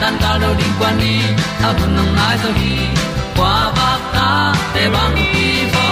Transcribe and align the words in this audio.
tan 0.00 0.14
cao 0.22 0.38
do 0.42 0.54
đi 0.58 0.64
qua 0.78 0.92
đi, 1.00 1.20
ta 1.62 1.72
bu 1.72 1.86
nang 1.96 2.16
mai 2.16 2.36
zo 2.42 2.50
gi 2.60 2.76
qua 3.36 3.72
ba 3.76 3.90
ta 4.14 4.54
te 4.74 4.88
bang 4.94 5.16
ki 5.32 5.48
bo 5.74 5.86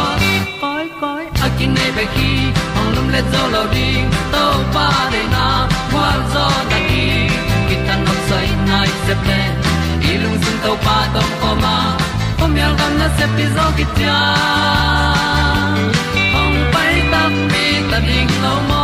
koi 0.60 0.86
koi 1.00 1.24
a 1.44 1.48
kin 1.58 1.74
nei 1.74 1.90
be 1.96 2.04
ki 2.16 2.30
hong 2.74 2.90
lum 2.96 3.08
le 3.14 3.20
zo 3.32 3.42
lo 3.54 3.62
di 3.74 3.88
to 4.32 4.44
pa 4.74 4.88
de 5.12 5.22
na 5.34 5.46
kwa 5.92 6.08
zo 6.34 6.46
ta 6.70 6.78
ki 6.88 7.06
ki 7.68 7.76
tan 7.86 8.04
nok 8.06 8.18
sai 8.28 8.48
nai 8.68 8.88
se 9.06 9.14
ple 9.22 9.40
lung 10.22 10.38
sun 10.44 10.56
to 10.64 10.72
pa 10.84 10.96
tom 11.14 11.30
ko 11.40 11.50
ma. 11.62 11.76
Pom 12.38 12.56
yal 12.60 12.72
gam 12.78 12.92
na 13.00 13.08
se 13.16 13.26
pi 13.36 13.44
zo 13.56 13.66
ki 13.76 13.84
tia 13.96 14.18
hong 16.34 16.58
pai 16.72 16.94
ta 17.12 17.22
mi 17.50 17.66
ta 17.90 17.98
ding 18.08 18.32
lo 18.44 18.54
mo 18.68 18.83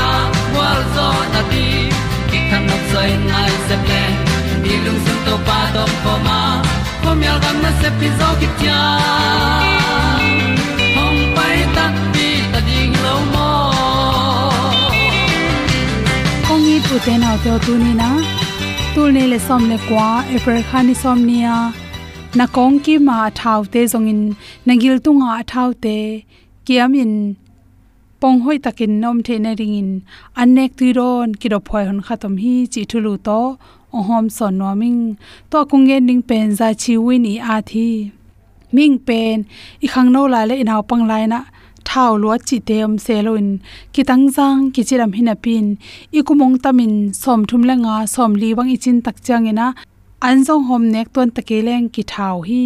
na 1.33 1.41
ti 1.51 1.65
ki 2.29 2.39
kan 2.49 2.61
nok 2.69 2.83
sai 2.91 3.09
nai 3.31 3.49
se 3.67 3.75
ple 3.85 4.03
ni 4.63 4.73
lung 4.85 5.01
sun 5.05 5.19
to 5.25 5.35
pa 5.47 5.59
to 5.75 5.83
po 6.03 6.13
ma. 6.27 6.39
Ko 7.03 7.09
mi 7.19 7.25
al 7.33 7.39
gam 7.43 7.57
na 7.63 7.71
se 7.81 7.89
pi 7.99 8.07
zo 8.19 8.29
ki 8.39 8.47
tia 8.59 8.79
hom 10.95 11.15
pai 11.35 11.57
ta 11.75 11.85
ti 12.15 12.27
ta 12.51 12.59
ding 12.67 12.93
lo 13.05 13.15
mo 13.33 13.49
kong 16.47 16.67
i 16.73 16.75
pu 16.87 16.95
te 17.05 17.13
na 17.23 17.31
to 17.43 17.53
tu 17.65 17.73
ni 17.83 17.91
na 18.01 18.09
tu 18.93 19.07
ne 19.15 19.23
le 19.31 19.39
som 19.47 19.61
le 19.71 19.77
kwa 19.87 20.09
e 20.23 20.35
eper 20.35 20.57
khani 20.69 20.95
som 21.03 21.19
ni 21.29 21.37
ya 21.45 21.57
na 22.39 22.45
kong 22.57 22.77
ki 22.85 22.95
ma 23.07 23.17
thau 23.41 23.59
te 23.73 23.81
zong 23.93 24.07
in 24.13 24.21
nagil 24.67 24.95
tunga 25.05 25.31
thau 25.53 25.69
te 25.85 25.97
kiam 26.67 26.93
in 27.03 27.13
pong 28.21 28.39
hoi 28.45 28.57
takin 28.65 28.93
nom 29.01 29.17
the 29.25 29.35
na 29.43 29.51
ring 29.59 29.75
in 29.81 29.91
anek 30.41 30.71
tu 30.79 30.87
ron 30.97 31.29
ki 31.39 31.47
ro 31.53 31.59
phoi 31.67 31.83
hon 31.89 31.99
khatom 32.07 32.33
hi 32.43 32.55
chi 32.73 32.81
thulu 32.91 33.13
to 33.27 33.39
ohom 33.97 34.25
son 34.37 34.53
noming 34.59 35.01
to 35.51 35.59
kungen 35.69 36.01
ning 36.09 36.21
pen 36.29 36.47
za 36.59 36.67
chi 36.81 36.93
win 37.05 37.25
i 37.33 37.35
a 37.55 37.55
thi 37.69 37.89
ming 38.75 38.97
pen 39.07 39.37
i 39.85 39.87
khang 39.93 40.09
no 40.15 40.21
la 40.33 40.41
le 40.49 40.55
inaw 40.63 40.81
pang 40.89 41.03
lai 41.11 41.23
na 41.33 41.39
thau 41.87 42.11
lo 42.23 42.29
chi 42.47 42.57
tem 42.69 42.91
seloin 43.05 43.47
ki 43.93 44.01
tang 44.09 44.25
jang 44.35 44.59
ki 44.73 44.81
chiram 44.87 45.11
hina 45.17 45.35
pin 45.43 45.65
i 46.17 46.21
kumong 46.27 46.55
tamin 46.63 46.93
som 47.21 47.39
thum 47.49 47.61
la 47.69 47.75
nga 47.83 47.95
som 48.13 48.31
li 48.41 48.49
wang 48.57 48.69
i 48.75 48.77
chin 48.83 48.97
tak 49.05 49.17
chang 49.25 49.45
ina 49.51 49.67
an 50.27 50.37
jong 50.45 50.63
hom 50.69 50.83
nek 50.93 51.07
ton 51.15 51.29
takeleng 51.35 51.87
ki 51.95 52.03
thau 52.13 52.35
hi 52.47 52.63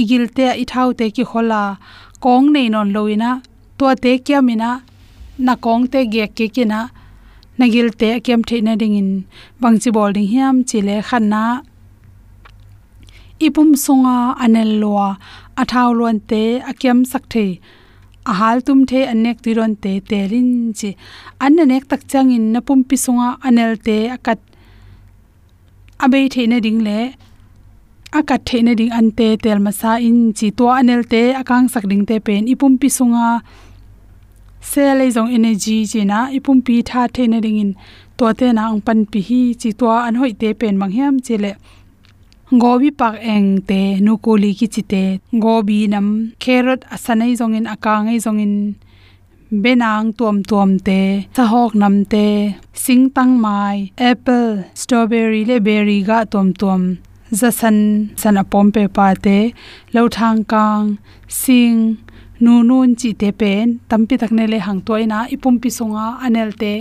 igil 0.00 0.24
te 0.36 0.46
i 0.62 0.64
thau 0.72 0.88
te 0.98 1.06
ki 1.16 1.24
khola 1.30 1.62
kong 2.24 2.46
nei 2.54 2.66
non 2.74 2.88
loina 2.96 3.30
to 3.78 3.94
te 4.04 4.12
kya 4.26 4.38
mina 4.48 4.70
na 5.46 5.54
kong 5.64 5.84
te 5.92 6.00
ge 6.12 6.26
ke 6.36 6.46
kina 6.54 6.80
nagil 7.58 7.88
te 8.00 8.08
kem 8.26 8.42
the 8.48 8.60
na 8.66 8.72
dingin 8.80 9.10
bangchi 9.60 9.90
bol 9.96 10.10
ding 10.16 10.28
hiam 10.32 10.56
chile 10.68 10.96
khanna 11.08 11.42
ipum 13.46 13.68
sunga 13.84 14.16
anel 14.44 14.70
loa 14.82 15.08
athaw 15.62 15.88
lon 15.98 16.18
te 16.30 16.42
akem 16.70 16.98
sak 17.12 17.24
the 17.34 17.46
a 18.30 18.32
hal 18.40 18.60
tum 18.66 18.80
the 18.90 19.00
anek 19.12 19.38
tiron 19.44 19.72
te 19.82 19.92
terin, 20.08 20.48
chi. 20.78 20.90
An 21.40 21.56
nek 21.70 21.88
tak 21.90 22.02
chang 22.10 22.30
in 22.36 22.52
na 22.52 22.60
pum 22.60 22.80
pi 22.88 22.96
sunga 23.04 23.28
anel 23.48 23.72
te 23.86 23.96
akat 24.16 24.38
abei 26.04 26.26
the 26.34 26.46
na 26.46 26.58
ding 26.66 26.80
le 26.88 26.98
akat 28.18 28.44
the 28.48 28.62
na 28.66 28.74
ding 28.80 28.92
ante 28.98 29.28
tel 29.44 29.58
masa 29.66 29.92
in 30.08 30.18
chi. 30.38 30.50
To 30.58 30.64
anel 30.80 31.02
te 31.12 31.22
akang 31.40 31.70
sak 31.74 31.88
ding 31.90 32.04
te 32.10 32.20
pen 32.26 32.42
ipum 32.54 32.76
pi 32.80 32.88
sunga 32.98 33.26
se 34.60 34.94
le 34.98 35.10
jong 35.10 35.30
energy 35.36 35.86
china 35.86 36.28
ipum 36.36 36.58
pi 36.66 36.82
tha 36.82 37.08
the 37.14 37.26
na 37.28 37.38
ring 37.44 37.58
in. 37.58 37.74
To 38.18 38.32
te 38.32 38.52
na 38.52 38.62
ang 38.70 38.80
pan 38.80 39.06
pi 39.06 39.20
hi 39.28 39.40
chi 39.60 39.70
to 39.78 39.86
an 39.90 40.14
hoi 40.20 40.32
te 40.32 40.54
pen 40.54 40.78
mang 40.78 40.92
hiam 40.96 41.14
chele 41.26 41.52
gobi 42.50 42.90
pak 42.90 43.14
eng 43.20 43.60
te, 43.68 44.00
nu 44.00 44.16
ko 44.16 44.32
li 44.42 44.54
ki 44.58 44.66
chi 44.74 44.82
te. 44.82 45.04
Gobi 45.44 45.86
nam 45.86 46.06
carrot 46.42 46.80
asanai 46.94 47.32
jong 47.38 47.54
in 47.58 47.66
akangai 47.74 48.18
jong 48.24 48.40
in. 48.40 48.54
Benang 49.50 50.12
tuam 50.18 50.42
tuam 50.44 50.70
te 50.86 51.00
sahok 51.36 51.72
nam 51.74 52.04
te. 52.04 52.56
Sing 52.74 53.08
tang 53.16 53.32
mai, 53.40 53.90
apple, 53.96 54.64
strawberry 54.74 55.42
le 55.50 55.56
berry 55.66 56.02
ga 56.08 56.18
tuam 56.32 56.52
tuam 56.60 56.82
zasan 57.32 57.78
sana 58.20 58.42
pompe 58.44 58.84
pa 58.96 59.14
te. 59.14 59.54
Lo 59.94 60.08
thang 60.08 60.44
kang, 60.44 60.98
sing 61.28 61.96
nu 62.44 62.52
nun 62.68 62.90
chi 63.00 63.10
te 63.20 63.28
pen 63.40 63.66
tampi 63.88 64.14
takne 64.22 64.44
le 64.52 64.58
hang 64.66 64.80
toina 64.86 65.18
ipum 65.34 65.54
pi 65.62 65.68
songa 65.78 66.06
anel 66.24 66.50
te 66.62 66.72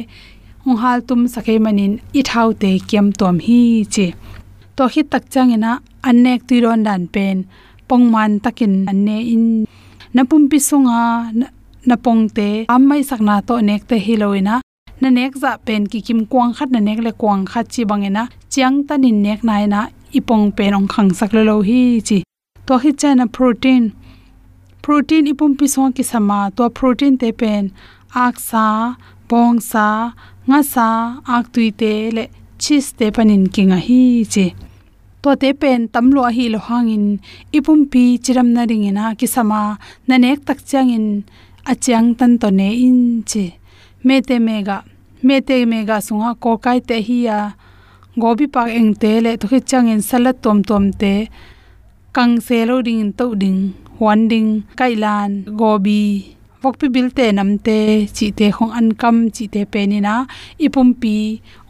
hung 0.63 0.77
hal 0.83 0.99
tum 1.07 1.21
sakhe 1.33 1.55
manin 1.65 1.93
i 2.19 2.21
thau 2.29 2.47
te 2.61 2.71
kem 2.89 3.07
tom 3.19 3.35
hi 3.45 3.61
chi. 3.93 4.07
To 4.75 4.83
hi 4.93 5.01
tak 5.11 5.23
changena 5.33 5.71
anek 6.09 6.41
ti 6.47 6.55
ron 6.63 6.81
dan 6.87 7.03
pen, 7.13 7.37
pongman 7.89 8.31
takin 8.43 8.73
anne 8.91 9.17
in. 9.33 9.45
Napum 10.15 10.43
pi 10.51 10.57
songa 10.69 11.01
na 11.89 11.95
pongte 12.05 12.47
ammai 12.75 13.01
sakna 13.09 13.35
to 13.47 13.55
nek 13.69 13.81
te 13.89 13.95
hiloina 14.05 14.55
na 15.01 15.09
nek 15.17 15.33
za 15.41 15.51
pen 15.65 15.81
ki 15.91 15.99
kim 16.07 16.21
kwang 16.31 16.51
khat 16.57 16.69
na 16.73 16.79
nek 16.87 16.99
le 17.05 17.11
kwang 17.21 17.43
khat 17.51 17.65
chi 17.73 17.81
bangena. 17.89 18.23
Chiang 18.51 18.77
tanin 18.87 19.17
nek 19.25 19.39
nai 19.49 19.63
na 19.73 19.81
ipong 20.17 20.45
pen 20.57 20.71
ong 20.77 20.87
khang 20.93 21.11
sak 21.19 21.31
lo 21.47 21.55
hi 21.69 21.81
chi. 22.07 22.17
To 22.67 22.73
hi 22.83 22.91
chana 23.01 23.25
protein 23.35 23.83
protein 24.87 25.27
ipum 25.27 25.51
pisong 25.59 25.91
ki 25.91 25.99
sama, 25.99 26.47
to 26.55 26.63
protein 26.71 27.19
te 27.19 27.29
pen 27.39 27.63
aksa 28.15 28.95
bongsa 29.27 30.15
ngasa 30.47 30.47
sa, 30.47 30.47
nga 30.47 30.59
sa, 30.63 30.87
ak 31.35 31.45
tui 31.51 31.69
te, 31.79 31.91
le 32.15 32.23
chis 32.55 32.85
te 32.95 33.11
panin 33.15 33.43
kinga 33.51 33.79
hi 33.87 34.23
che. 34.33 34.45
To 35.23 35.35
te 35.41 35.49
pen 35.61 35.81
tamlo 35.93 36.23
hi 36.31 36.45
lo 36.53 36.59
hangin 36.67 37.19
ipum 37.57 37.79
pi 37.91 38.03
chiram 38.23 38.49
na 38.55 38.63
ringena 38.69 39.11
ki 39.19 39.27
sama, 39.35 39.75
na 40.07 40.15
nek 40.23 40.39
tak 40.47 40.59
changin 40.69 41.07
achang 41.71 42.15
tan 42.19 42.39
to 42.41 42.47
ne 42.59 42.69
in 42.87 43.01
che. 43.29 43.45
Me 44.07 44.21
te 44.27 44.39
mega, 44.39 44.77
me 45.27 45.41
te 45.47 45.65
mega 45.71 45.97
sunga, 46.07 46.31
ko 46.43 46.55
kai 46.63 46.79
te 46.79 46.97
hi 47.07 47.17
ya 47.27 47.39
gobi 48.15 48.47
pak 48.55 48.69
eng 48.79 48.95
te 49.01 49.11
le 49.19 49.35
to 49.35 49.51
hang 49.51 49.91
in 49.93 50.01
salat 50.09 50.37
tom 50.43 50.63
tom 50.63 50.85
te, 51.01 51.13
kang 52.15 52.39
se 52.39 52.63
lo 52.69 52.75
ding 52.87 53.11
to 53.19 53.35
ding 53.35 53.61
huan 53.99 54.19
ding 54.31 54.49
kailan, 54.79 55.29
gobi, 55.59 56.03
vokpi 56.61 56.87
bilte 56.95 57.25
namte 57.37 57.77
chi 58.15 58.27
te 58.37 58.47
khong 58.55 58.73
an 58.79 58.87
kam, 59.01 59.17
chi 59.35 59.45
te 59.53 59.61
pe 59.73 59.81
ni 59.91 59.99
na 60.07 60.15
ipum 60.65 60.89
pi 61.01 61.15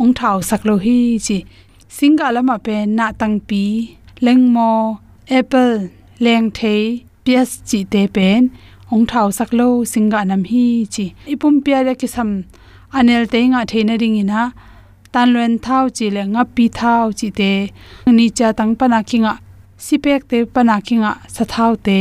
ong 0.02 0.14
thau 0.20 0.38
sak 0.50 0.62
lo 0.68 0.76
hi, 0.86 1.00
chi 1.26 1.38
singa 1.98 2.28
lama 2.36 2.56
pe 2.66 2.76
na 2.98 3.06
tang 3.20 3.38
pi 3.50 3.64
lengmo 4.26 4.72
apple, 5.38 5.76
leng 6.26 6.48
the 6.58 6.76
ps 7.26 7.50
chi 7.70 7.80
te 7.94 8.02
pen 8.16 8.42
ong 8.94 9.06
thau 9.12 9.28
sak 9.38 9.50
lo, 9.60 9.68
singa 9.92 10.20
nam 10.30 10.44
hi, 10.52 10.66
chi 10.94 11.06
ipum 11.34 11.56
pia 11.64 11.80
le 11.88 11.94
ki 12.02 12.08
sam, 12.16 12.30
anel 12.98 13.24
te 13.34 13.40
nga 13.52 13.62
theina 13.72 13.96
ring 14.02 14.18
ina, 14.24 14.42
tan 15.14 15.28
luen 15.34 15.54
thau 15.66 15.84
chi 15.98 16.06
le 16.16 16.24
nga 16.34 16.44
pi 16.56 16.66
thau 16.80 17.06
chi 17.20 17.28
te, 17.40 17.52
ni 18.18 18.26
cha 18.38 18.48
tang 18.58 18.74
pana 18.80 19.00
kinga 19.10 19.34
sipek 19.86 20.22
te 20.30 20.38
pana 20.54 20.76
kinga 20.88 21.12
sa 21.36 21.44
te 21.86 21.98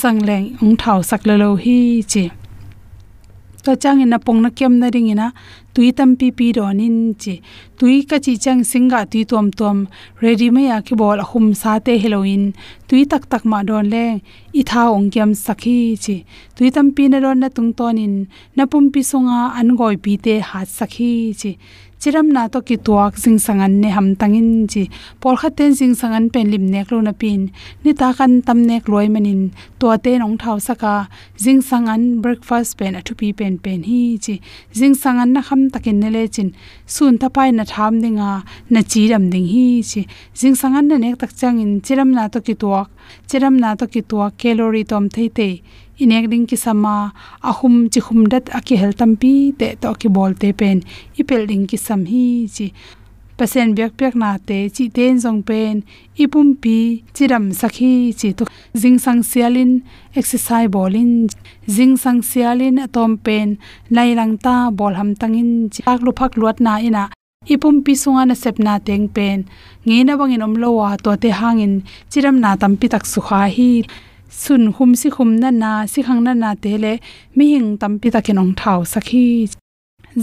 zangleng 0.00 0.46
ung 0.62 0.76
thau 0.82 0.98
saklalo 1.10 1.50
hi 1.64 1.78
chi. 2.12 2.24
To 3.64 3.74
chang 3.76 4.00
in 4.00 4.14
pong 4.24 4.40
na 4.42 4.50
kem 4.58 4.78
na 4.78 4.88
ring 4.94 5.10
ina 5.10 5.32
tui 5.74 5.90
tam 5.92 6.10
pi 6.16 6.30
pi 6.30 6.52
ron 6.56 6.80
in 6.80 7.14
chi. 7.22 7.34
Tui 7.78 8.02
ka 8.10 8.16
chi 8.24 8.36
chang 8.44 8.62
singa 8.70 9.00
tui 9.10 9.24
tom 9.24 9.50
tom 9.50 9.78
ready 10.22 10.48
me 10.54 10.62
ya 10.68 10.78
ki 10.80 10.94
bol 11.00 11.18
hum 11.30 11.46
sa 11.54 11.78
te 11.78 11.98
Halloween. 12.02 12.44
Tui 12.88 13.04
tak 13.04 13.28
tak 13.30 13.44
ma 13.50 13.58
don 13.68 13.90
le 13.94 14.04
i 14.60 14.62
tha 14.70 14.82
ong 14.96 15.10
kem 15.14 15.30
sakhi 15.44 15.78
chi. 16.04 16.16
Tui 16.56 16.70
tam 16.70 16.86
pi 16.94 17.08
na 17.08 17.18
ron 17.24 17.38
na 17.40 17.48
tung 17.56 17.72
ton 17.78 17.98
in 17.98 18.14
na 18.56 18.64
pum 18.70 18.84
pi 18.92 19.02
songa 19.10 19.40
an 19.58 19.68
goi 19.78 19.96
pi 20.04 20.12
te 20.24 20.34
hat 20.50 20.68
sakhi 20.78 21.12
chi 21.40 21.52
chiram 22.00 22.28
na 22.32 22.46
to 22.48 22.60
ki 22.68 22.76
tuak 22.86 23.18
sing 23.18 23.38
sangan 23.46 23.72
ne 23.82 23.90
ham 23.96 24.08
tangin 24.20 24.48
chi 24.72 24.82
por 25.20 25.34
khaten 25.40 25.74
sing 25.78 25.94
sangan 26.00 26.24
pen 26.32 26.50
lim 26.52 26.64
nek 26.74 26.90
lo 26.92 27.00
na 27.00 27.12
pin. 27.12 27.40
Ni 27.84 27.92
ta 28.00 28.12
kan 28.18 28.42
tam 28.46 28.58
nek 28.70 28.88
loi 28.92 29.06
manin. 29.14 29.40
To 29.80 29.96
te 30.04 30.12
nong 30.18 30.36
thau 30.42 30.58
saka. 30.68 30.94
Jing 31.42 31.60
sangan 31.70 32.22
breakfast 32.22 32.78
pen 32.78 32.94
athu 32.98 33.12
pi 33.20 33.32
pen 33.38 33.58
pen 33.64 33.82
hi 33.88 34.00
chi 34.24 34.34
jing 34.78 34.94
sangan 35.02 35.28
na 35.34 35.40
kham 35.48 35.70
takin 35.74 35.98
ne 36.02 36.08
le 36.16 36.22
chin. 36.34 36.48
Sun 36.86 37.18
ta 37.18 37.28
pai 37.28 37.50
na 37.50 37.64
tham 37.72 37.94
dinga. 38.02 38.30
Na 38.70 38.80
chi 38.90 39.02
ram 39.10 39.24
ding 39.32 39.48
hi 39.54 39.66
chi 39.90 40.02
jing 40.40 40.56
sangan 40.62 40.84
na 40.90 40.96
nek 41.04 41.18
tak 41.22 41.32
chang 41.40 41.58
in. 41.64 41.72
Chiram 41.86 42.10
na 42.16 42.28
to 42.28 42.40
ki 42.46 42.54
tuak 42.62 42.88
chiram 43.28 43.54
na 43.62 43.74
to 43.74 43.86
ki 43.92 44.00
tua 44.10 44.26
calorie 44.40 44.88
tom 44.90 45.04
thei 45.14 45.28
te 45.38 45.48
inek 46.02 46.24
ding 46.30 46.46
ki 46.50 46.56
sama 46.64 46.94
ahum 47.50 47.74
chi 47.92 48.00
khum 48.06 48.20
dat 48.32 48.44
aki 48.58 48.74
hel 48.80 48.92
tampi 49.00 49.34
te 49.58 49.68
to 49.82 49.90
ki 50.00 50.08
bol 50.16 50.32
te 50.42 50.48
pen. 50.60 50.78
Ipel 51.20 51.42
ding 51.50 51.66
ki 51.70 51.78
sam 51.86 52.00
hi 52.10 52.24
chi. 52.54 52.66
Pasen 53.38 53.68
byak 53.76 53.92
byak 53.98 54.14
na 54.22 54.30
te 54.48 54.58
chi 54.74 54.84
ten 54.96 55.18
jong 55.24 55.42
pen. 55.48 55.74
Ipum 56.22 56.48
pi, 56.62 56.78
chiram 57.14 57.44
sakhi 57.60 57.92
chi 58.18 58.28
to 58.38 58.44
jing 58.80 58.98
sang 59.04 59.20
sialin, 59.30 59.70
exercise 60.18 60.70
bolin. 60.74 61.12
Jing 61.74 61.94
sang 62.02 62.20
sialin 62.30 62.82
atom 62.84 63.12
pen. 63.26 63.48
Lai 63.94 64.10
lang 64.18 64.34
ta 64.44 64.56
bol 64.78 64.94
ham 64.98 65.10
tangin 65.20 65.50
chi. 65.72 65.80
Ak 65.90 66.00
lu 66.04 66.10
phak 66.18 66.32
luat 66.40 66.58
na 66.66 66.72
ina 66.88 67.04
ipum 67.46 67.84
pi 67.84 67.92
sunga 68.02 68.22
na 68.26 68.34
sepna 68.34 68.74
teng 68.86 69.06
pen. 69.14 69.38
Nge 69.86 69.98
na 70.04 70.12
bangin 70.18 70.42
om 70.42 70.52
omlo 70.54 70.68
wa 70.78 70.90
to 71.04 71.10
te 71.22 71.30
hangin 71.40 71.74
chiram 72.10 72.36
na 72.42 72.50
tampi 72.60 72.86
tak 72.92 73.04
su 73.12 73.20
kha 73.26 73.40
hi 73.56 73.70
sun 74.40 74.62
hum 74.76 74.90
si 75.00 75.08
khum 75.14 75.30
na 75.42 75.50
na 75.62 75.70
si 75.92 76.00
khang 76.06 76.20
na 76.26 76.32
na 76.42 76.50
te 76.62 76.72
le 76.82 76.92
mi 77.36 77.44
hing 77.54 77.70
tam 77.80 77.92
pi 78.00 78.08
ta 78.14 78.20
kenong 78.26 78.52
thau 78.60 78.80
sakhi. 78.92 79.26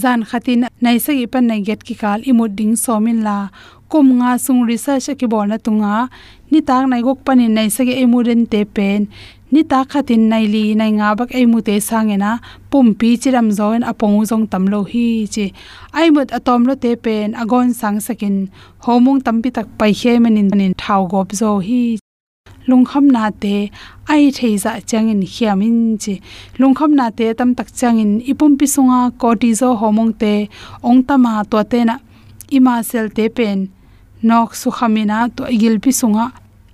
Zan 0.02 0.20
khatin 0.30 0.68
nai 0.84 0.98
sa 1.06 1.12
gi 1.18 1.26
pan 1.34 1.46
nai 1.50 1.62
get 1.68 1.82
ki 1.88 1.96
kal 2.02 2.20
imut 2.30 2.52
ding 2.60 2.76
somin 2.84 3.20
la. 3.28 3.38
Kum 3.92 4.08
nga 4.20 4.32
sung 4.46 4.62
research 4.70 5.08
ki 5.20 5.28
bol 5.32 5.48
na 5.52 5.58
tunga. 5.66 5.96
Ni 6.52 6.60
tak 6.68 6.84
nai 6.92 7.02
gok 7.06 7.20
panin 7.26 7.54
nai 7.58 7.68
sa 7.76 7.82
gi 7.88 7.96
emuren 8.04 8.42
te 8.52 8.62
pen 8.76 9.02
ni 9.56 9.64
ta 9.72 9.80
khatin 9.92 10.24
nai 10.32 10.46
li 10.54 10.64
nai 10.80 10.92
nga 11.00 11.10
bak 11.20 11.30
ei 11.38 11.46
mu 11.52 11.60
te 11.68 11.76
sangena 11.90 12.32
pum 12.72 12.88
pi 13.00 13.10
chiram 13.22 13.48
zoin 13.58 13.84
apong 13.92 14.18
zong 14.30 14.46
tam 14.52 14.64
lo 14.74 14.80
hi 14.92 15.08
chi. 15.34 15.46
Ai 15.98 16.08
mut 16.16 16.30
atom 16.38 16.62
lo 16.68 16.74
te 16.84 16.92
pen 17.04 17.28
agon 17.42 17.68
sang 17.80 17.98
sakin 18.06 18.36
homung 18.86 19.20
tampi 19.26 19.50
tak 19.58 19.68
pai 19.80 19.92
he 20.00 20.12
manin 20.24 20.48
nin 20.60 20.74
thau 20.82 21.02
gop 21.12 21.30
zo 21.40 21.52
hi 21.68 21.84
lungkham 22.70 23.06
na 23.16 23.24
te 23.44 23.56
ai 24.14 24.24
theiza 24.38 24.72
changin 24.90 25.22
hiamin 25.34 25.78
chi. 26.04 26.14
Lungkham 26.60 26.92
na 27.00 27.06
te 27.18 27.26
tam 27.40 27.50
tak 27.58 27.70
changin 27.80 28.12
ipum 28.32 28.52
pi 28.60 28.66
sunga 28.76 29.00
cortisol 29.22 29.74
hormone 29.82 30.14
te 30.22 30.34
ong 30.90 31.02
tama 31.08 31.34
to 31.52 31.58
te 31.72 31.80
na 31.90 31.96
ima 32.58 32.76
sel 32.90 33.08
te 33.18 33.26
pen 33.38 33.60
nok 34.30 34.50
su 34.62 34.70
khamina 34.78 35.18
to 35.36 35.44
igil 35.56 35.76
pi 35.84 35.92
sunga 36.02 36.26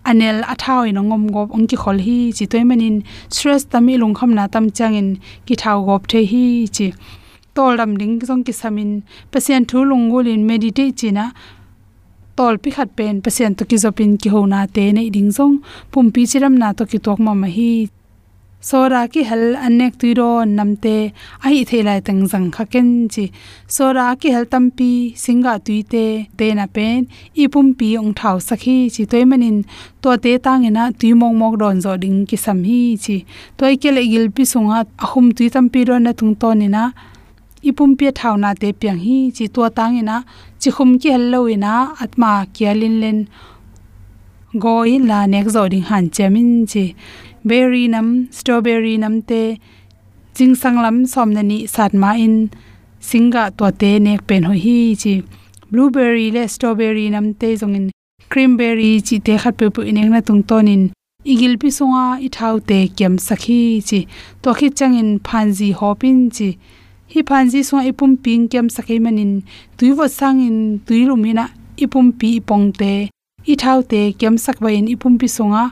anel 0.10 0.38
athau 0.53 0.81
in 0.89 1.00
ngom 1.10 1.24
gop 1.36 1.50
ong 1.55 1.65
ki 1.70 1.77
khol 1.84 1.98
hi 2.05 2.17
chi 2.38 2.46
toy 2.51 2.63
manin 2.70 2.98
stress 3.36 3.63
tami 3.72 3.93
lung 4.01 4.15
kham 4.20 4.31
na 4.38 4.43
tam 4.53 4.65
chang 4.77 4.96
in 5.01 5.10
ki 5.46 5.55
thau 5.62 5.77
gop 5.88 6.01
the 6.12 6.22
hi 6.31 6.46
chi 6.75 6.88
tol 7.55 7.74
dam 7.79 7.91
ding 8.00 8.13
jong 8.27 8.43
ki 8.48 8.53
samin 8.62 8.91
patient 9.31 9.65
thu 9.70 9.84
lung 9.89 10.05
gol 10.12 10.27
in 10.34 10.41
meditate 10.50 10.96
chi 11.00 11.10
na 11.17 11.25
tol 12.38 12.55
pi 12.63 12.70
khat 12.75 12.89
pen 12.98 13.15
patient 13.25 13.53
to 13.58 13.63
ki 13.70 13.77
zopin 13.84 14.12
ki 14.22 14.29
ho 14.34 14.46
na 14.53 14.60
te 14.75 14.86
nei 14.98 15.10
ding 15.15 15.31
jong 15.38 15.55
pum 15.91 16.05
pi 16.13 16.22
chiram 16.31 16.55
na 16.62 16.67
to 16.77 16.84
ki 16.91 17.00
tok 17.05 17.20
ma 17.25 17.34
ma 17.41 17.48
hi 17.58 17.72
sora 18.62 19.08
ki 19.13 19.22
hel 19.30 19.44
anek 19.68 19.94
tuiro 20.01 20.46
namte 20.58 20.96
ai 21.48 21.63
thelai 21.70 22.00
tang 22.08 22.22
jang 22.32 22.48
kha 22.56 22.63
ken 22.74 22.89
chi. 23.13 23.25
Sora 23.75 24.06
ki 24.22 24.30
hel 24.36 24.46
tampi, 24.53 24.91
singa 25.24 25.53
tuite 25.65 26.06
te 26.38 26.48
na 26.53 26.65
pen 26.75 27.08
ipum 27.44 27.68
pi 27.80 27.89
ong 28.01 28.13
thau 28.20 28.38
sakhi 28.48 28.77
chi. 28.94 29.03
Toy 29.12 29.24
manin 29.25 29.58
to 30.01 30.15
te 30.24 30.38
tang 30.46 30.65
ena 30.70 30.84
tui 31.00 31.13
mong 31.22 31.36
mok 31.41 31.56
don 31.62 31.82
zo 31.86 31.94
ding 32.03 32.20
ki 32.30 32.38
sam 32.46 32.60
hi 32.70 32.82
chi. 33.03 33.18
Toy 33.58 33.74
ke 33.82 33.89
le 33.96 34.03
gil 34.12 34.27
pi 34.36 34.44
sunga, 34.51 34.86
ahum 35.06 35.32
tui 35.38 35.48
tampi 35.56 35.82
ro 35.89 35.98
na 35.98 36.12
tung 36.20 36.36
to 36.41 36.50
ni 36.53 36.68
na 36.75 36.84
ipum 37.70 37.98
pe 37.98 38.08
thawna 38.20 38.50
te 38.62 38.70
pyang 38.80 39.01
hi 39.06 39.18
chi. 39.36 39.46
To 39.56 39.62
tangina 39.77 40.18
chi 40.62 40.70
khum 40.75 41.00
ki 41.01 41.10
hello 41.15 41.41
ina 41.56 41.74
atma 42.03 42.32
kyalin 42.56 42.96
len. 43.03 43.20
Goi 44.63 45.00
la 45.10 45.20
nek 45.34 45.48
zo 45.56 45.63
ding 45.72 45.88
han 45.89 46.06
chamin 46.15 46.50
chi 46.72 46.86
berry 47.43 47.88
nam, 47.88 48.27
strawberry 48.31 48.98
nam 48.98 49.21
te 49.21 49.60
jing 50.36 50.55
sanglam 50.55 51.05
somna 51.07 51.43
ni 51.43 51.67
satma 51.67 52.17
in, 52.17 52.51
singa 53.00 53.51
to 53.57 53.71
te 53.71 54.00
nek 54.00 54.27
pen 54.27 54.43
ho 54.43 54.53
hi 54.53 54.95
chi. 55.01 55.24
Blueberry 55.71 56.31
le 56.31 56.48
strawberry 56.48 57.10
nam 57.10 57.33
te 57.33 57.55
zong 57.55 57.75
in. 57.75 57.91
Creamberry 58.29 59.01
chi 59.07 59.19
te 59.19 59.38
khat 59.38 59.57
pe 59.57 59.69
pu 59.69 59.81
ineng 59.81 60.12
na 60.12 60.21
tung 60.21 60.43
tonin 60.43 60.83
igil 61.31 61.57
pi 61.62 61.69
songa 61.77 62.05
i 62.27 62.29
thau 62.38 62.60
te 62.69 62.79
kem 62.98 63.17
sakhi 63.27 63.62
chi. 63.88 64.00
To 64.41 64.53
khi 64.53 64.69
changin 64.77 65.10
phanji 65.27 65.69
hopin 65.79 66.29
chi. 66.36 66.50
Hi 67.13 67.21
phanji 67.29 67.60
so 67.69 67.77
ipum 67.91 68.12
ping 68.24 68.48
kem 68.51 68.67
sakhi 68.75 69.00
manin 69.05 69.33
tuiwo 69.77 70.05
sangin 70.19 70.57
tuilumina 70.86 71.45
ipum 71.83 72.07
pi 72.19 72.39
pongte 72.39 72.93
i 73.51 73.55
thau 73.63 73.79
te 73.91 74.01
kem 74.19 74.36
sakwain 74.45 74.86
ipum 74.93 75.17
pi 75.19 75.27
songa 75.38 75.63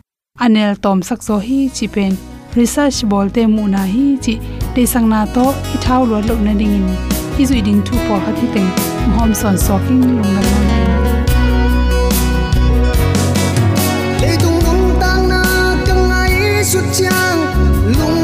anel 0.46 0.76
tom 0.84 1.02
sak 1.02 1.22
zo 1.28 1.38
hi, 1.48 1.70
chi 1.76 1.88
pen. 1.96 2.14
Research 2.56 3.00
bol 3.12 3.30
te 3.36 3.46
mu 3.56 3.68
na 3.68 3.84
hi, 3.94 4.06
chi 4.24 4.36
te 4.76 4.86
sang 4.94 5.08
na 5.14 5.26
to 5.36 5.46
i 5.76 5.78
thau 5.86 6.02
lo 6.12 6.20
lo 6.30 6.36
na 6.46 6.54
ding 6.62 6.76
in. 6.80 6.88
I 7.42 7.44
zui 7.50 7.62
ding 7.68 7.82
thu 7.88 7.96
por 8.08 8.20
ha 8.26 8.32
ti 8.40 8.48
teng. 8.56 8.70
Hom 9.18 9.34
son 9.42 9.58
soking 9.66 10.02
lung 10.08 10.32
na 10.36 10.42
lo 10.48 10.58
na 10.70 10.78
le 14.22 14.32
dung 14.44 14.60
dung 14.66 14.86
tang 15.02 15.24
na 15.32 15.42
kang 15.88 16.12
ai 16.22 16.64
su 16.72 16.80
chang 16.98 17.40
lung 17.98 18.19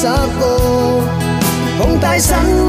mai 0.00 0.08
sa 0.08 0.16
cô 0.40 0.56
hong 1.78 2.59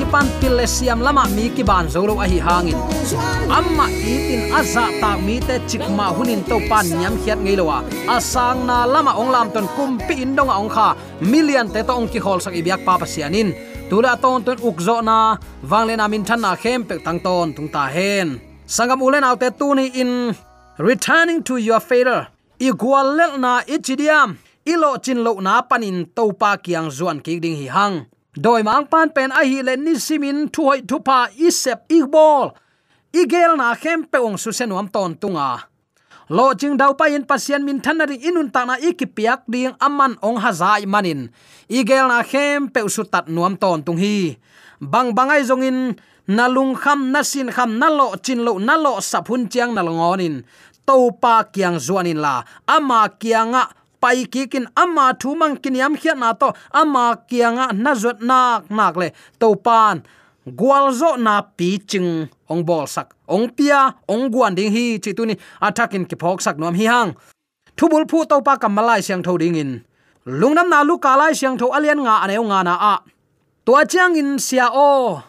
le 0.00 0.06
lama 0.06 0.24
kipan 0.24 0.40
pille 0.40 0.66
siam 0.66 1.00
lama 1.00 1.24
mi 1.36 1.50
kiban 1.50 1.88
zolo 1.88 2.14
hi 2.20 2.38
hangin. 2.38 2.76
amma 3.50 3.86
itin 3.88 4.52
aza 4.52 4.84
ta 5.00 5.16
mi 5.18 5.40
te 5.40 5.58
chikma 5.68 6.06
hunin 6.16 6.42
to 6.48 6.56
pan 6.68 6.86
nyam 6.86 7.14
khiat 7.22 7.38
ngeilowa 7.38 7.84
asang 8.08 8.66
na 8.66 8.86
lama 8.86 9.12
ong 9.20 9.30
lam 9.30 9.50
ton 9.52 9.68
kumpi 9.76 10.14
indong 10.24 10.48
ong 10.48 10.70
kha. 10.70 10.96
Million 11.20 11.68
te 11.68 11.82
to 11.82 11.92
ong 11.92 12.08
ki 12.08 12.18
hol 12.18 12.40
sak 12.40 12.54
ibyak 12.54 12.84
pa 12.84 12.98
pasianin 12.98 13.52
tula 13.90 14.16
ton 14.16 14.42
ton 14.42 14.58
ukzo 14.68 15.02
na. 15.02 15.36
Wangle 15.70 15.96
na 15.96 16.08
min 16.08 16.24
than 16.24 16.40
na 16.40 16.56
khem 16.56 16.84
pe 16.88 16.98
tang 17.04 17.20
ton 17.20 17.52
tung 17.52 17.68
ta 17.68 17.86
hen. 17.86 18.40
Sangam 18.66 19.02
ulen 19.02 19.24
autte 19.24 19.48
tu 19.58 19.74
ni 19.74 19.86
in. 20.02 20.34
Returning 20.78 21.42
to 21.42 21.56
your 21.56 21.80
fader 21.80 22.28
igual 22.58 23.16
lel 23.18 23.32
na 23.44 23.52
ichidiam 23.74 24.36
ilo 24.64 24.96
chin 25.04 25.20
lo 25.24 25.32
na 25.40 25.60
panin 25.68 25.98
topa 26.16 26.56
kiang 26.64 26.88
zuan 26.96 27.18
ki 27.24 27.40
ding 27.42 27.56
hi 27.60 27.68
hang 27.76 27.96
doi 28.34 28.62
mang 28.62 28.86
pan 28.86 29.10
pen 29.10 29.34
a 29.34 29.42
hi 29.42 29.62
le 29.62 29.74
ni 29.76 29.98
simin 29.98 30.48
thu 30.52 30.70
hoi 30.70 30.80
thu 30.88 31.02
pa 31.02 31.26
isep 31.34 31.90
igbol 31.90 32.54
igel 33.10 33.58
na 33.58 33.74
khem 33.74 34.06
pe 34.06 34.18
ong 34.18 34.38
su 34.38 34.50
senuam 34.54 34.86
ton 34.86 35.14
tunga. 35.18 35.66
Lo 36.30 36.54
ching 36.54 36.78
dau 36.78 36.94
pa 36.94 37.10
in 37.10 37.26
pasien 37.26 37.66
min 37.66 37.82
thanari 37.82 38.14
inun 38.22 38.54
ta 38.54 38.62
na 38.62 38.78
ikipiak 38.78 39.50
ding 39.50 39.74
aman 39.82 40.14
ong 40.22 40.38
hazai 40.38 40.86
manin. 40.86 41.26
Igel 41.66 42.06
na 42.06 42.22
khem 42.22 42.70
pe 42.70 42.86
su 42.86 43.02
tat 43.02 43.26
nuam 43.26 43.58
ton 43.58 43.82
tung 43.82 43.98
hi. 43.98 44.38
Bang 44.78 45.10
bangai 45.10 45.42
zongin 45.42 45.98
nalung 46.30 46.78
kham 46.78 47.10
nasin 47.10 47.50
kham 47.50 47.82
nalo 47.82 48.14
chinlo 48.22 48.62
nalo 48.62 49.02
saphun 49.02 49.50
chiang 49.50 49.74
nalongonin 49.74 50.46
topa 50.90 51.46
to 51.46 51.50
kiang 51.54 51.78
zuanin 51.78 52.18
la, 52.18 52.42
ama 52.66 53.06
kianga 53.14 53.70
pai 54.00 54.24
kikin 54.32 54.66
ama 54.82 55.12
thu 55.20 55.36
mang 55.40 55.56
kiniam 55.62 55.94
khia 56.00 56.14
na 56.16 56.32
to 56.32 56.48
ama 56.80 57.04
kianga 57.28 57.66
na 57.84 57.92
zot 58.02 58.18
nak 58.20 58.70
nak 58.70 58.94
le. 59.00 59.08
To 59.40 59.54
pan 59.66 60.02
gwalzo 60.46 61.10
na 61.20 61.34
pi 61.56 61.78
ching. 61.90 62.28
Ong 62.50 62.66
bol 62.66 62.86
sak, 62.90 63.14
ong 63.30 63.46
pia, 63.54 63.94
ong 64.10 64.26
guan 64.32 64.58
ding 64.58 64.72
hi 64.74 64.98
chi 64.98 65.12
tu 65.14 65.22
ni. 65.22 65.34
Attacking 65.62 66.06
ki 66.10 66.16
phok 66.18 66.42
sak 66.42 66.58
nom 66.58 66.74
hi 66.74 66.86
hang. 66.90 67.14
Thubul 67.76 68.04
phu 68.10 68.26
to 68.26 68.42
pa 68.42 68.58
kamalai 68.58 69.00
siang 69.06 69.22
tho 69.22 69.38
ding 69.38 69.54
in. 69.54 69.72
Lungnam 70.26 70.68
na 70.68 70.82
lu 70.82 70.98
kalai 70.98 71.32
siang 71.38 71.56
tho 71.60 71.70
alian 71.76 72.02
nga 72.02 72.14
aneu 72.24 72.44
nga 72.50 72.60
na 72.66 72.74
a. 72.94 72.94
Tua 73.64 73.86
chiang 73.86 74.18
in 74.18 74.38
sia 74.42 74.66
o. 74.72 75.22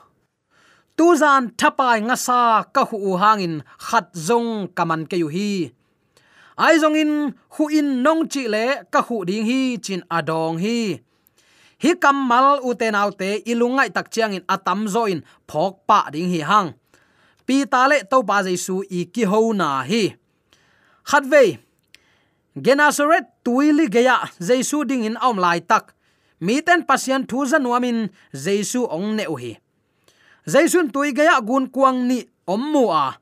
Tu 0.97 1.05
zan 1.21 1.53
thapai 1.59 2.01
nga 2.07 2.17
sa 2.17 2.65
ka 2.75 2.83
hu 2.89 3.15
hangin 3.21 3.61
khat 3.77 4.09
zong 4.27 4.73
kaman 4.73 5.05
ke 5.05 5.15
yu 5.21 5.29
hi 5.29 5.71
ai 6.61 6.77
zong 6.77 6.93
in 6.93 7.33
hu 7.57 7.63
in 7.73 8.05
nong 8.05 8.29
chi 8.29 8.43
le 8.53 8.65
ka 8.93 9.01
hu 9.07 9.25
ding 9.25 9.45
hi, 9.49 9.81
chin 9.85 10.01
adong 10.17 10.61
hi. 10.61 11.01
Hi 11.81 11.91
kamal 12.03 12.61
uten 12.69 12.93
autte 12.93 13.41
ilungai 13.51 13.89
tak 13.89 14.13
chiang 14.13 14.37
in 14.37 14.45
atam 14.45 14.85
zo 14.93 15.09
in, 15.09 15.25
phok 15.49 15.73
pa 15.89 15.99
ding 16.13 16.29
hi 16.29 16.41
hang. 16.45 16.69
Pi 17.45 17.65
ta 17.71 17.89
le 17.89 17.97
to 18.11 18.21
pa 18.29 18.37
jesu, 18.45 18.85
i 18.97 19.09
ki 19.13 19.23
ho 19.31 19.39
na 19.57 19.81
hi. 19.89 20.03
Khat 21.09 21.25
ve 21.31 21.57
genasaret 22.65 23.25
tuili 23.43 23.89
geya 23.89 24.29
jesu 24.37 24.85
ding 24.85 25.03
in 25.09 25.17
om 25.17 25.41
lai 25.41 25.59
tak. 25.65 25.97
Mi 26.45 26.61
ten 26.61 26.85
pasian 26.85 27.25
thu 27.29 27.45
zan 27.49 27.65
wamin 27.65 28.09
jesu 28.45 28.85
ong 28.85 29.17
ne 29.17 29.25
u 29.33 29.35
hi. 29.41 29.57
Jaisun 30.45 30.89
tui 30.93 31.13
geya 31.13 31.41
gun 31.41 31.65
kuang 31.73 32.05
ni 32.09 32.25
om 32.45 32.61
mu 32.73 32.85
a. 32.89 33.17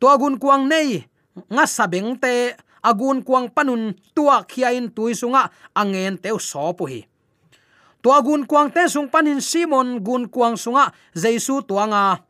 To 0.00 0.06
gun 0.18 0.38
kuang 0.42 0.66
nei, 0.70 1.06
nga 1.50 1.64
sabeng 1.66 2.18
te 2.22 2.54
agun 2.82 3.22
kuang 3.22 3.48
panun, 3.48 3.94
tua 4.14 4.44
khiain 4.44 4.90
tui 4.94 5.14
sunga, 5.14 5.50
angen 5.74 6.18
teu 6.18 6.38
so 6.38 6.72
pu 6.72 6.84
hi 6.86 7.00
tua 8.02 8.24
gun 8.24 8.48
kuang 8.48 8.72
te 8.72 8.88
sung 8.88 9.08
panin, 9.12 9.40
simon 9.40 10.00
gun 10.00 10.28
kuang 10.28 10.56
sunga 10.56 10.92
jesu 11.12 11.60
tuanga 11.60 12.24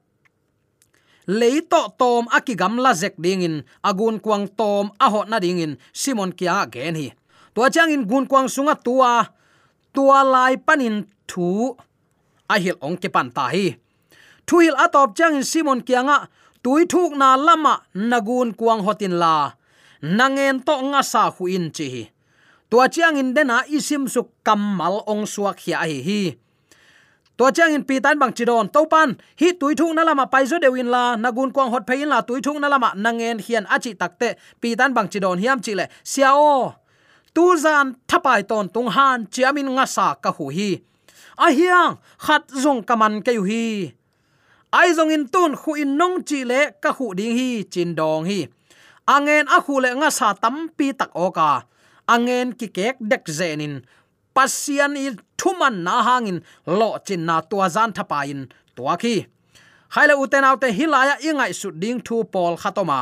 leito 1.30 1.94
tom 1.94 2.26
akigam 2.34 2.74
la 2.82 2.90
zek 2.90 3.14
dingin, 3.14 3.62
agun 3.86 4.18
kuang 4.18 4.50
tom 4.50 4.90
aho 4.98 5.22
na 5.30 5.38
dingin, 5.38 5.78
simon 5.94 6.34
kia 6.34 6.66
gen 6.66 6.98
hi. 6.98 7.08
Tua 7.54 7.70
chang 7.70 7.90
in 7.90 8.06
gun 8.06 8.26
kuang 8.26 8.50
sunga, 8.50 8.74
tua. 8.74 9.26
Tua 9.94 10.22
lai 10.26 10.58
panin, 10.58 11.06
thu. 11.26 11.74
Ahil 12.50 12.74
ong 12.82 12.98
ke 12.98 13.06
pan 13.10 13.30
ta 13.30 13.50
hi. 13.54 13.78
Thu 14.46 14.58
hil 14.58 14.74
atop 14.74 15.14
chang 15.14 15.38
in 15.38 15.46
simon 15.46 15.82
kia 15.86 16.02
nga, 16.02 16.26
tui 16.62 16.86
thuk 16.86 17.14
na 17.14 17.38
lama 17.38 17.74
nagun 17.94 18.50
kuang 18.58 18.82
hotin 18.82 19.14
la 19.22 19.54
nangen 20.02 20.64
to 20.64 20.74
nga 20.90 21.02
sa 21.02 21.30
khu 21.30 21.48
in 21.48 21.70
chi 21.70 21.86
hi. 21.88 22.04
Tua 22.70 22.88
chiang 22.88 23.16
in 23.16 23.34
dena 23.34 23.64
isim 23.66 24.08
su 24.08 24.22
kamal 24.46 25.02
ong 25.06 25.26
suak 25.26 25.58
hi 25.64 25.72
a 25.72 25.84
hi 25.90 26.00
hi. 26.08 26.22
To 27.36 27.50
chiang 27.50 27.74
in 27.74 27.84
pitan 27.84 28.18
bang 28.20 28.32
chidon 28.32 28.68
to 28.72 28.86
pan 28.86 29.16
hi 29.40 29.52
tui 29.60 29.74
thung 29.74 29.94
na 29.94 30.04
lama 30.04 30.26
paizo 30.26 30.56
dewin 30.60 30.88
la, 30.92 31.16
nagun 31.16 31.52
kwang 31.52 31.70
hot 31.72 31.86
phein 31.88 32.08
la 32.08 32.20
tui 32.20 32.40
thung 32.40 32.60
na 32.60 32.68
lama 32.68 32.92
nangen 32.96 33.40
hian 33.40 33.64
achi 33.66 33.94
takte 33.94 34.36
pitan 34.60 34.94
bang 34.94 35.08
chidon 35.08 35.38
hiam 35.42 35.58
chile 35.64 35.88
siao 36.04 36.80
tu 37.34 37.56
zan 37.56 37.94
thapai 38.08 38.42
ton 38.42 38.68
tung 38.68 38.90
han, 38.90 39.26
chiamin 39.32 39.68
nga 39.76 39.86
sa 39.86 40.14
ka 40.14 40.30
hu 40.36 40.50
hi. 40.50 40.70
A 41.38 41.48
hiang, 41.56 41.96
khat 42.18 42.42
zong 42.62 42.84
kaman 42.84 43.22
ke 43.24 43.32
hi. 43.48 43.92
Ai 44.72 44.88
zong 44.92 45.10
in 45.10 45.24
tun 45.28 45.56
khu 45.56 45.74
in 45.82 45.96
nong 45.96 46.22
chi 46.28 46.44
le 46.44 46.60
ka 46.82 46.92
hu 46.92 47.14
ding 47.14 47.34
hi, 47.38 47.64
chin 47.72 47.94
dong 47.94 48.24
hi 48.30 48.46
angen 49.06 49.46
a 49.48 49.58
khule 49.64 49.90
nga 50.00 50.10
sa 50.10 50.34
tam 50.34 50.68
pi 50.76 50.92
tak 50.92 51.10
oka 51.14 51.70
angen 52.10 52.52
ki 52.58 52.68
kek 52.76 52.96
dek 53.00 53.24
zenin. 53.30 53.86
Pasian 54.34 54.98
i 54.98 55.10
thuman 55.38 55.82
na 55.86 56.02
hangin. 56.06 56.38
Lo 56.66 56.98
chin 57.06 57.26
na 57.26 57.40
tua 57.40 57.66
zan 57.70 57.92
thapa 57.96 58.26
in 58.26 58.50
tua 58.76 58.94
ki. 59.02 59.26
Haila 59.94 60.14
uten 60.22 60.46
autte 60.46 60.68
hilaya 60.78 61.14
ingai 61.28 61.52
su 61.60 61.68
ding 61.70 61.98
thu 62.06 62.24
pol 62.32 62.54
khatoma. 62.62 63.00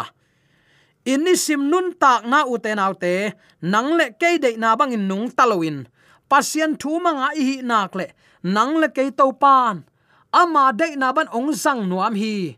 Inni 1.13 1.35
sim 1.37 1.63
nun 1.71 1.97
tak 2.03 2.25
na 2.31 2.45
uten 2.45 2.79
autte 2.79 3.33
nang 3.73 3.91
le 3.99 4.07
ke 4.21 4.31
de 4.43 4.51
na 4.57 4.77
bangin 4.77 5.09
nung 5.09 5.29
talowin 5.37 5.89
pasian 6.29 6.77
thu 6.81 7.01
manga 7.05 7.29
i 7.41 7.43
hi 7.49 7.57
nak 7.71 7.93
le. 7.99 8.07
Nang 8.55 8.73
le 8.81 8.89
ke 8.97 9.05
to 9.19 9.33
pan. 9.43 9.85
Ama 10.33 10.65
de 10.79 10.97
na 11.01 11.09
ban 11.17 11.29
ong 11.33 11.53
sang 11.57 11.89
nuam 11.91 12.15
hi. 12.15 12.57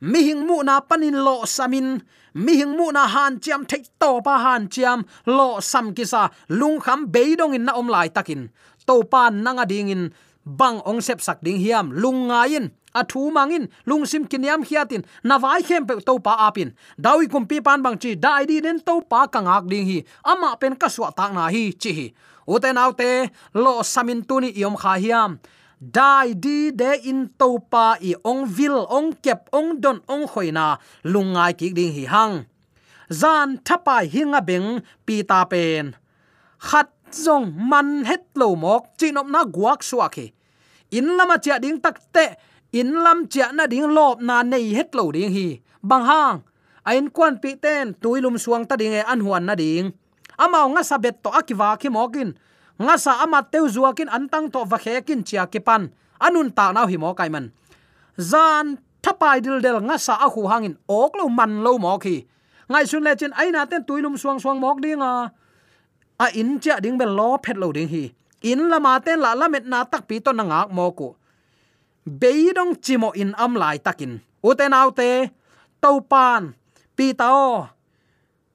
Mi 0.00 0.18
hing 0.26 0.42
mu 0.48 0.56
na 0.64 0.80
panin 0.80 1.16
lo 1.26 1.44
samin 1.44 1.88
mi 2.34 2.56
hing 2.56 2.76
mu 2.76 2.92
na 2.92 3.06
han 3.06 3.40
chiam 3.40 3.64
thek 3.64 3.84
to 4.00 4.20
pa 4.24 4.38
han 4.44 4.68
chiam, 4.68 5.04
lo 5.26 5.60
sam 5.60 5.94
kisa 5.94 6.30
lung 6.48 6.80
kham 6.80 7.06
beidong 7.12 7.54
in 7.54 7.64
na 7.64 7.72
om 7.72 7.88
lai 7.88 8.08
takin. 8.08 8.50
To 8.86 9.02
pa 9.04 9.30
nanga 9.30 9.66
ding 9.66 9.88
in, 9.88 10.12
bang 10.44 10.80
ong 10.84 11.00
sep 11.00 11.20
sak 11.20 11.38
ding 11.42 11.58
hiam, 11.58 11.92
lung 11.92 12.28
ngain 12.28 12.70
a 12.94 13.04
thu 13.04 13.30
mangin 13.30 13.68
lung 13.86 14.04
sim 14.06 14.24
kiniam 14.26 14.60
hiatin 14.68 15.02
na 15.24 15.38
vai 15.38 15.62
khem 15.62 15.86
pe 15.86 15.94
to 16.06 16.18
pa 16.18 16.32
apin 16.48 16.70
dawi 17.00 17.24
kum 17.32 17.46
pi 17.46 17.60
pan 17.60 17.82
bang 17.82 17.96
chi 18.02 18.14
dai 18.14 18.44
di 18.44 18.60
den 18.60 18.78
to 18.80 19.00
pa 19.10 19.26
kangak 19.26 19.64
ding 19.70 19.86
hi 19.90 19.98
ama 20.24 20.56
pen 20.60 20.76
ka 20.76 20.88
suwa 20.94 21.08
tak 21.18 21.32
na 21.32 21.48
hi 21.48 21.72
chi 21.82 21.92
hi. 21.98 22.06
Uten 22.46 22.76
autte 22.76 23.30
lo 23.54 23.82
samin 23.82 24.20
tuni 24.28 24.50
iom 24.60 24.76
kha 24.82 24.92
hiam 25.02 25.30
dai 25.82 26.38
di 26.38 26.70
de 26.70 27.02
in 27.10 27.26
to 27.38 27.58
pa 27.72 27.98
i 27.98 28.14
ong 28.22 28.46
vil, 28.46 28.86
ong 28.86 29.18
kep, 29.18 29.50
ong 29.50 29.82
don, 29.82 29.98
ong 30.06 30.30
khoina 30.30 30.78
lungai 31.02 31.52
ki 31.58 31.74
ding 31.74 31.90
hi 31.90 32.04
hang. 32.06 32.46
Zan 33.10 33.58
thapa 33.66 34.06
hinga 34.06 34.40
beng, 34.46 34.78
pi 35.06 35.26
ta 35.26 35.42
pen. 35.44 35.98
Khat 36.58 36.88
zong 37.10 37.50
man 37.70 38.06
het 38.06 38.30
lo 38.38 38.54
mok 38.54 38.94
chinop 38.98 39.26
na 39.26 39.42
guak 39.44 39.82
suaki 39.82 40.30
in 40.92 41.16
lama 41.16 41.40
cha 41.40 41.56
ding 41.56 41.80
tak 41.80 41.98
te, 42.12 42.36
in 42.76 42.92
lam 43.00 43.26
cha 43.26 43.50
na 43.50 43.64
ding 43.66 43.88
lop 43.88 44.20
na 44.20 44.44
nei 44.44 44.76
het 44.76 44.92
lo 44.94 45.08
ding 45.10 45.32
hi. 45.32 45.58
Bang 45.82 46.04
hang, 46.04 46.36
ain 46.84 47.08
kwan 47.08 47.40
pi 47.40 47.56
ten 47.56 47.96
tuilum 47.96 48.36
suang 48.36 48.68
ta 48.68 48.76
ding 48.76 48.92
e 48.92 49.02
an 49.02 49.24
huan 49.24 49.48
na 49.48 49.56
ding. 49.56 49.96
Amao 50.36 50.68
nga 50.76 50.84
sabet 50.84 51.24
to 51.24 51.32
akiwa 51.32 51.80
ki 51.80 51.88
mokin 51.88 52.36
nga 52.78 52.94
sa 52.96 53.24
ama 53.24 53.42
teu 53.44 53.68
zuakin 53.68 54.08
antang 54.08 54.48
to 54.52 54.64
va 54.64 54.78
khekin 54.78 55.24
chia 55.26 55.46
ki 55.50 55.60
pan. 55.60 55.92
Anun 56.22 56.54
ta 56.54 56.70
nau 56.72 56.86
hi 56.86 56.96
mo 56.96 57.12
kai 57.18 57.28
man 57.28 57.50
zan 58.16 58.78
thapai 59.02 59.42
dil 59.42 59.58
del 59.58 59.82
nga 59.82 59.96
sa 59.98 60.14
a 60.22 60.28
khu 60.30 60.46
hangin 60.46 60.78
ok 60.86 61.12
lo 61.18 61.26
man 61.28 61.64
lo 61.64 61.78
mo 61.78 61.98
khi. 61.98 62.22
Ngai 62.70 62.84
sun 62.86 63.02
le 63.04 63.12
chen 63.18 63.34
aina 63.34 63.66
ten 63.66 63.82
tuilum 63.84 64.14
suang 64.16 64.38
suang 64.38 64.58
mok 64.62 64.78
dinga. 64.78 65.32
A 66.22 66.26
in 66.38 66.60
cha 66.62 66.78
ding 66.78 66.96
bel 67.00 67.10
lo 67.10 67.36
phet 67.42 67.56
lo 67.58 67.72
ding 67.72 67.90
hi. 67.90 68.14
In 68.42 68.70
lama 68.70 69.02
ten 69.04 69.18
la 69.20 69.34
la 69.34 69.46
met 69.50 69.66
na 69.66 69.84
tak 69.84 70.06
pi 70.08 70.22
to 70.24 70.30
na 70.32 70.44
ngak 70.46 70.70
mo 70.70 70.86
ko 70.94 71.08
beidong 72.06 72.82
chimo 72.82 73.14
in 73.14 73.34
am 73.38 73.54
lai 73.54 73.78
takin. 73.78 74.18
Uten 74.42 74.74
autte 74.74 75.30
topan 75.78 76.54
pi 76.98 77.14
tao 77.14 77.70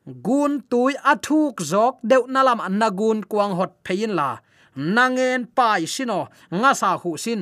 gun 0.08 0.64
tui 0.72 0.94
athuk 1.04 1.60
zok 1.72 2.00
deu 2.04 2.24
nalam 2.28 2.60
nagun 2.80 3.20
kuang 3.28 3.54
hot 3.60 3.72
phein 3.86 4.16
la. 4.16 4.40
Nangen 4.78 5.50
pai 5.58 5.84
sino, 5.90 6.30
nga 6.54 6.72
sa 6.74 6.98
hu 7.02 7.18
sin. 7.18 7.42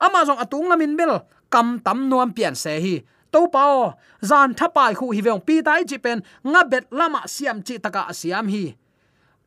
Ama 0.00 0.24
jong 0.26 0.40
atung 0.42 0.66
lamin 0.70 0.96
bel 0.98 1.20
kam 1.52 1.78
tam 1.84 2.08
nuam 2.10 2.30
pian 2.36 2.54
se 2.56 2.72
hi. 2.84 2.94
To 3.32 3.48
pao 3.54 3.96
zan 4.20 4.50
thapai 4.58 4.92
khu 4.98 5.06
hi 5.16 5.20
veng 5.26 5.40
pi 5.46 5.54
tai 5.66 5.84
chi 5.88 5.96
pen, 6.04 6.18
nga 6.50 6.60
bet 6.70 6.84
lama 6.98 7.20
siam 7.34 7.58
chi 7.66 7.74
taka 7.84 8.02
siam 8.12 8.46
hi. 8.48 8.64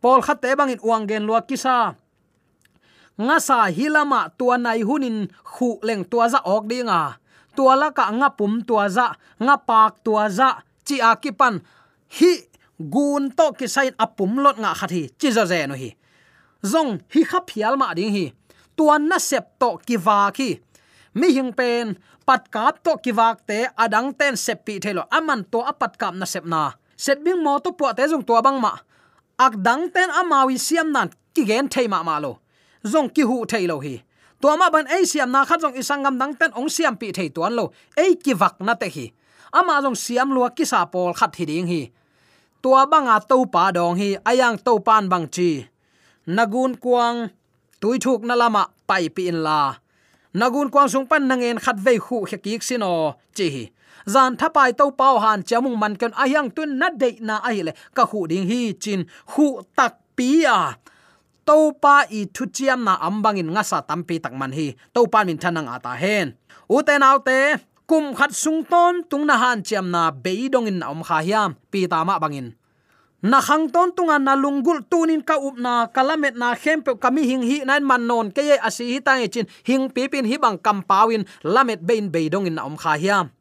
Pol 0.01 0.21
khat 0.25 0.41
te 0.41 0.49
bangin 0.57 0.81
uang 0.87 1.03
gen 1.09 1.25
lua 1.27 1.41
kisa 1.49 1.77
nga 3.15 3.37
sa 3.39 3.71
hilama 3.71 4.27
tua 4.37 4.59
nai 4.59 4.83
hunin 4.83 5.17
khu 5.43 5.79
leng 5.87 6.03
tua 6.11 6.27
za 6.27 6.39
ok 6.43 6.63
dinga 6.67 7.15
tua 7.55 7.73
la 7.79 7.89
ka 7.95 8.11
nga 8.11 8.29
pum 8.35 8.59
tua 8.67 8.91
za, 8.91 9.15
nga 9.39 9.55
pak 9.55 10.03
tua 10.03 10.27
za, 10.27 10.59
chi 10.83 10.99
akipan 10.99 11.63
hi 12.09 12.31
gun 12.79 13.31
to 13.31 13.51
ki 13.57 13.67
sain 13.67 13.93
apum 13.99 14.37
lot 14.43 14.57
nga 14.57 14.73
khathi 14.73 15.09
chi 15.19 15.29
za 15.31 15.45
ze 15.45 15.65
no 15.67 15.75
hi. 15.75 15.95
Zong 16.63 17.01
hi 17.13 17.21
kha 17.23 17.39
phial 17.47 17.77
ma 17.77 17.93
ding 17.93 18.11
hi. 18.11 18.25
Tuan 18.77 19.07
na 19.09 19.17
sep 19.17 19.59
to 19.59 19.77
ki 19.87 19.97
wa 19.97 20.31
khi. 20.31 20.59
Mi 21.15 21.31
hing 21.31 21.53
pen, 21.53 21.97
pat 22.27 22.51
kap 22.51 22.83
to 22.83 22.97
ki 23.03 23.11
wak 23.11 23.47
te, 23.47 23.67
adang 23.77 24.11
ten 24.19 24.35
sep 24.35 24.65
pi 24.65 24.79
thelo 24.79 25.03
aman 25.11 25.45
to 25.51 25.59
apat 25.71 25.97
kap 25.97 26.13
na 26.13 26.25
sep 26.25 26.45
na. 26.45 26.71
Set 26.97 27.23
bing 27.23 27.43
mo 27.43 27.59
to 27.59 27.71
po 27.71 27.91
te 27.93 28.03
zong 28.07 28.25
to 28.27 28.41
bang 28.41 28.59
ma. 28.59 28.73
Ak 29.39 29.53
dang 29.59 29.91
ten 29.91 30.09
amawi 30.09 30.59
siam 30.59 30.91
nan 30.91 31.11
ki 31.33 31.45
gen 31.45 31.67
thei 31.69 31.87
ma 31.87 32.03
ma 32.03 32.19
lo. 32.19 32.39
Zong 32.83 33.09
ki 33.15 33.23
hu 33.29 33.45
thei 33.45 33.67
lo 33.67 33.79
hi. 33.79 33.95
To 34.41 34.57
ma 34.57 34.69
ban 34.69 34.87
ei 34.87 35.05
siam 35.05 35.31
na 35.31 35.45
khat 35.45 35.61
zong 35.63 35.75
isangam 35.75 36.19
dang 36.19 36.33
ten 36.39 36.51
ong 36.55 36.69
siam 36.69 36.95
pi 36.99 37.11
thei 37.11 37.29
tuan 37.29 37.55
lo. 37.55 37.71
Ei 37.97 38.15
ki 38.15 38.33
wak 38.33 38.59
na 38.59 38.75
te 38.75 38.87
hi 38.95 39.05
ama 39.59 39.79
zong 39.83 39.95
siam 40.03 40.29
lua 40.35 40.51
kisa 40.57 40.83
pol 40.91 41.15
khat 41.15 41.31
hiding 41.39 41.67
hi. 41.71 41.81
Tua 42.59 42.83
banga 42.91 43.15
to 43.29 43.37
pa 43.53 43.71
dong 43.71 43.95
hi, 43.95 44.09
ayang 44.29 44.57
to 44.65 44.73
pan 44.83 45.07
bang 45.11 45.27
chi. 45.35 45.51
Nagun 46.27 46.73
kuang, 46.83 47.29
tui 47.79 47.97
thuk 48.03 48.21
na 48.27 48.35
lama, 48.35 48.63
pai 48.89 49.07
pi 49.15 49.31
in 49.31 49.39
la. 49.45 49.77
Nagun 50.35 50.67
kuang 50.73 50.89
sung 50.91 51.07
pan 51.07 51.23
nangen 51.29 51.61
khat 51.63 51.77
ve 51.85 51.93
khu 52.05 52.27
khekik 52.29 52.61
sino 52.67 52.91
chi 53.37 53.47
hi. 53.55 53.63
Zan 54.13 54.35
thapai 54.39 54.73
to 54.77 54.91
pau 54.99 55.15
han 55.23 55.39
chamung 55.47 55.77
man 55.81 55.95
kan 55.95 56.11
ayang 56.23 56.49
tun 56.55 56.77
na 56.79 56.87
de 57.01 57.09
na 57.27 57.35
ai 57.49 57.61
le. 57.65 57.71
Ka 57.95 58.03
hu 58.09 58.27
ding 58.29 58.45
hi 58.51 58.73
chin 58.83 59.01
hu 59.33 59.45
tak 59.77 59.93
pi 60.17 60.43
a. 60.43 60.75
To 61.47 61.57
pa 61.83 61.95
i 62.09 62.25
thu 62.35 62.43
chiam 62.55 62.79
na 62.87 62.93
ambangin 63.07 63.49
nga 63.53 63.63
sa 63.69 63.77
tampi 63.89 64.15
tak 64.23 64.33
man 64.39 64.51
hi. 64.57 64.67
To 64.93 65.01
pa 65.13 65.19
min 65.27 65.37
thanang 65.41 65.69
ata 65.75 65.93
hen. 66.03 66.27
U 66.75 66.81
te 66.87 66.93
nau 66.97 67.17
te 67.27 67.39
kum 67.87 68.15
khat 68.15 68.33
sung 68.33 68.65
ton 68.65 69.03
tung 69.09 69.25
na 69.25 69.37
han 69.37 69.63
chiam 69.63 69.89
na 69.89 70.11
beidong 70.11 70.67
in 70.67 70.83
om 70.83 71.03
kha 71.03 71.21
hiam, 71.21 71.55
pi 71.71 71.87
ta 71.87 72.03
ma 72.03 72.19
bangin 72.19 72.53
na 73.25 73.41
khang 73.41 73.73
ton 73.73 73.89
tunga 73.89 74.21
na 74.21 74.37
lungul 74.37 74.85
tunin 74.85 75.25
ka 75.25 75.41
up 75.41 75.57
na 75.57 75.89
kalamet 75.89 76.37
na 76.37 76.53
khempe 76.53 76.93
kami 77.01 77.25
hing 77.25 77.41
hi 77.41 77.65
nan 77.65 77.81
man 77.81 78.05
non 78.05 78.29
ke 78.29 78.45
ye 78.45 78.55
asi 78.61 78.85
hi 78.93 78.99
tang 79.01 79.17
e 79.17 79.25
chin 79.25 79.49
hing 79.65 79.89
pi 79.89 80.05
pin 80.05 80.29
hi 80.29 80.37
bang 80.37 80.61
kam 80.61 80.85
pawin 80.85 81.25
lamet 81.41 81.81
bein 81.81 82.13
beidong 82.13 82.45
in 82.45 82.61
om 82.61 82.77
kha 82.77 82.93
hiam. 83.01 83.33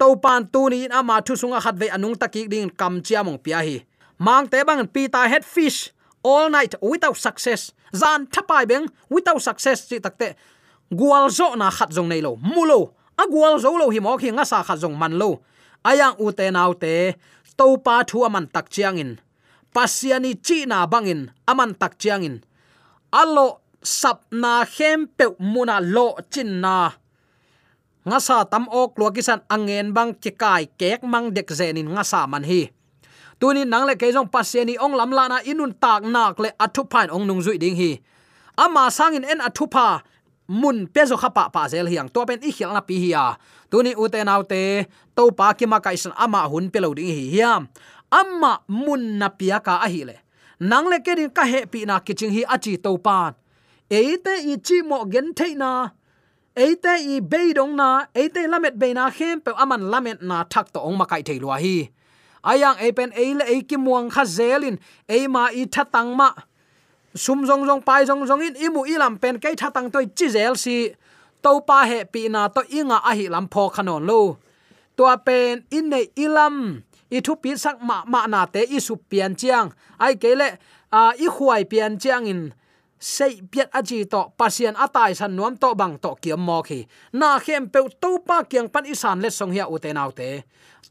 To 0.00 0.16
pan 0.16 0.48
tunin 0.48 0.88
ama 0.88 1.20
thu 1.20 1.36
sunga 1.36 1.60
khat 1.60 1.76
ve 1.76 1.92
anung 1.92 2.16
taki 2.16 2.48
ding 2.48 2.72
kam 2.72 3.04
chiamong 3.04 3.36
pia 3.44 3.60
hi. 3.60 3.84
Mang 4.16 4.48
te 4.48 4.64
bang 4.64 4.88
pi 4.88 5.04
ta 5.12 5.28
head 5.28 5.44
fish, 5.44 5.92
all 6.24 6.48
night 6.48 6.72
without 6.80 7.20
success. 7.20 7.76
Zan 7.92 8.24
thapai 8.32 8.64
beng, 8.64 8.88
without 9.12 9.42
success 9.44 9.84
chi 9.84 10.00
takte 10.00 10.32
gwal 10.88 11.28
zo 11.28 11.52
na 11.60 11.68
khat 11.68 11.92
jong 11.92 12.08
nei 12.08 12.24
lo 12.24 12.40
mulo 12.40 12.96
a 13.16 13.24
zo 13.58 13.70
lo 13.78 13.90
hi 13.90 14.00
mo 14.00 14.16
khi 14.18 14.30
nga 14.34 14.44
sa 14.44 14.62
kha 14.66 14.74
jong 14.76 14.96
man 14.98 15.14
lo. 15.20 15.40
Ayang 15.84 16.16
u 16.18 16.32
te 16.32 16.48
nau 16.50 16.72
te, 16.74 17.14
to 17.56 17.76
pa 17.84 18.02
thu 18.08 18.24
aman 18.24 18.46
tak 18.48 18.70
chiang 18.72 18.98
in. 18.98 19.20
Pasiani 19.74 20.32
chi 20.40 20.64
na 20.66 20.86
bangin 20.86 21.30
aman 21.46 21.74
tak 21.74 21.98
chiang 22.00 22.24
in. 22.24 22.36
Alo 23.12 23.60
sap 23.82 24.24
na 24.32 24.64
khem 24.64 25.06
pe 25.06 25.24
muna 25.38 25.76
lo 25.80 26.16
chin 26.32 26.60
na. 26.64 26.90
Nga 28.04 28.18
sa 28.20 28.36
tam 28.44 28.64
ok 28.68 28.92
lo 29.00 29.06
kisan 29.12 29.40
angen 29.48 29.92
bang 29.96 30.12
chikai 30.16 30.72
kek 30.80 31.00
mang 31.04 31.32
dek 31.36 31.48
zenin 31.52 31.92
nga 31.94 32.04
sa 32.04 32.26
man 32.26 32.44
hi. 32.44 32.68
Tuni 33.38 33.66
nang 33.66 33.84
le 33.84 33.94
kejong 33.98 34.30
pasiani 34.30 34.78
ong 34.80 34.94
lam 34.96 35.10
la 35.12 35.24
na 35.28 35.38
inun 35.44 35.74
tak 35.76 36.06
nak 36.06 36.38
le 36.40 36.50
athu 36.56 36.86
phain 36.88 37.12
ong 37.12 37.24
nung 37.28 37.42
zui 37.44 37.58
ding 37.60 37.76
hi. 37.76 38.00
Ama 38.54 38.86
sangin 38.88 39.26
en 39.26 39.42
athupa 39.42 40.06
mun 40.48 40.86
pezo 40.86 41.16
khapa 41.16 41.48
pa 41.52 41.68
zel 41.68 41.86
hiang. 41.86 42.08
To 42.12 42.24
pen 42.26 42.40
i 42.42 42.50
khil 42.52 42.72
na 42.72 42.80
pi 42.80 42.94
hiya 42.98 43.36
tuni 43.70 43.92
ute 43.96 44.20
naute 44.24 44.86
to 45.16 45.30
pa 45.38 45.52
ki 45.52 45.66
ma 45.66 45.78
kai 45.80 45.96
san 45.96 46.12
ama 46.16 46.48
hun 46.48 46.70
pelo 46.70 46.94
ding 46.94 47.08
hi 47.08 47.24
hiam. 47.34 47.68
Amma 48.12 48.60
mun 48.68 49.18
na 49.18 49.28
pia 49.28 49.58
ka 49.60 49.80
a 49.84 49.88
hi 49.88 50.02
le. 50.08 50.16
Nang 50.60 50.86
le 50.86 50.98
ke 51.00 51.16
din 51.16 51.30
ka 51.30 51.44
he 51.44 51.66
pi 51.66 51.84
na 51.84 51.98
kiching 52.00 52.32
hi 52.36 52.42
achi 52.54 52.76
to 52.76 52.98
pan. 52.98 53.34
Eite 53.90 54.34
i 54.52 54.54
chi 54.66 54.82
mo 54.82 55.04
gen 55.12 55.34
thei 55.34 55.54
na. 55.54 55.90
Eite 56.56 56.92
i 57.14 57.20
be 57.20 57.52
dong 57.52 57.74
na. 57.76 58.06
Eite 58.14 58.46
lamet 58.52 58.78
be 58.78 58.94
na 58.94 59.10
khem 59.10 59.40
pe 59.40 59.50
aman 59.62 59.82
lamet 59.92 60.22
na 60.22 60.44
thak 60.52 60.72
to 60.72 60.80
ong 60.80 60.96
ma 60.98 61.04
kai 61.04 61.22
thei 61.26 61.38
lo 61.42 61.50
hi. 61.50 61.90
Ayang 62.44 62.78
e 62.86 62.92
pen 62.92 63.10
e 63.16 63.34
le 63.38 63.44
e 63.54 63.62
ki 63.68 63.76
muang 63.76 64.08
kha 64.14 64.24
zelin 64.36 64.76
e 65.08 65.26
ma 65.26 65.48
i 65.60 65.64
tha 65.74 65.84
tang 65.94 66.12
ma 66.20 66.28
sum 67.14 67.46
jong 67.46 67.62
jong 67.66 67.82
pai 67.82 68.02
jong 68.06 68.26
jong 68.26 68.42
in, 68.42 68.54
imu 68.54 68.82
ilam 68.90 69.18
pen 69.22 69.38
kai 69.38 69.54
tha 69.54 69.70
tang 69.70 69.90
toi 69.90 70.04
chi 70.16 70.26
zel 70.28 70.54
si. 70.56 70.90
To 71.42 71.60
pa 71.60 71.84
he 71.84 72.04
pi 72.04 72.28
na 72.28 72.48
to 72.48 72.62
inga 72.72 72.98
a 73.04 73.12
hi 73.14 73.28
lam 73.28 73.46
pho 73.52 73.68
khanon 73.68 74.02
lo. 74.08 74.38
To 74.96 75.04
pen 75.26 75.64
in 75.70 75.88
nei 75.92 76.06
ilam 76.16 76.82
i 77.10 77.20
thu 77.20 77.36
pi 77.36 77.54
sak 77.56 77.76
ma 77.88 78.02
ma 78.12 78.26
na 78.26 78.46
te 78.46 78.62
i 78.76 78.78
su 78.80 78.96
pian 79.10 79.36
chiang. 79.36 79.68
Ai 80.00 80.14
ke 80.16 80.34
le, 80.40 80.48
a, 80.90 81.12
i 81.24 81.26
khuai 81.34 81.62
pian 81.70 82.00
chiang 82.02 82.26
in. 82.26 82.42
Sei 82.98 83.42
piat 83.52 83.68
aji 83.78 84.08
to 84.12 84.20
pasien 84.38 84.74
atai 84.74 85.12
san 85.14 85.36
nuam 85.36 85.54
to 85.62 85.74
bang 85.74 85.94
to 86.02 86.10
kiam 86.22 86.40
mo 86.40 86.62
khi. 86.62 86.80
Na 87.12 87.38
khem 87.38 87.68
pe 87.68 87.80
to 88.02 88.10
pa 88.26 88.42
kyang 88.50 88.68
pan 88.72 88.88
isan 88.88 89.20
le 89.22 89.30
song 89.30 89.52
hia 89.52 89.66
te 89.82 89.92
nau 89.92 90.10
te. 90.10 90.42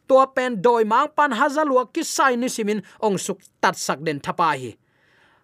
To 0.07 0.25
pen 0.35 0.61
doi 0.61 0.83
mang 0.85 1.09
pan 1.17 1.31
hazalua 1.31 1.83
ki 1.93 2.03
sai 2.03 2.35
ni 2.35 2.47
simin 2.47 2.79
ong 3.01 3.17
suk 3.17 3.39
tat 3.61 3.75
sak 3.75 3.99
den 4.05 4.19
thapa 4.19 4.53
hi 4.53 4.71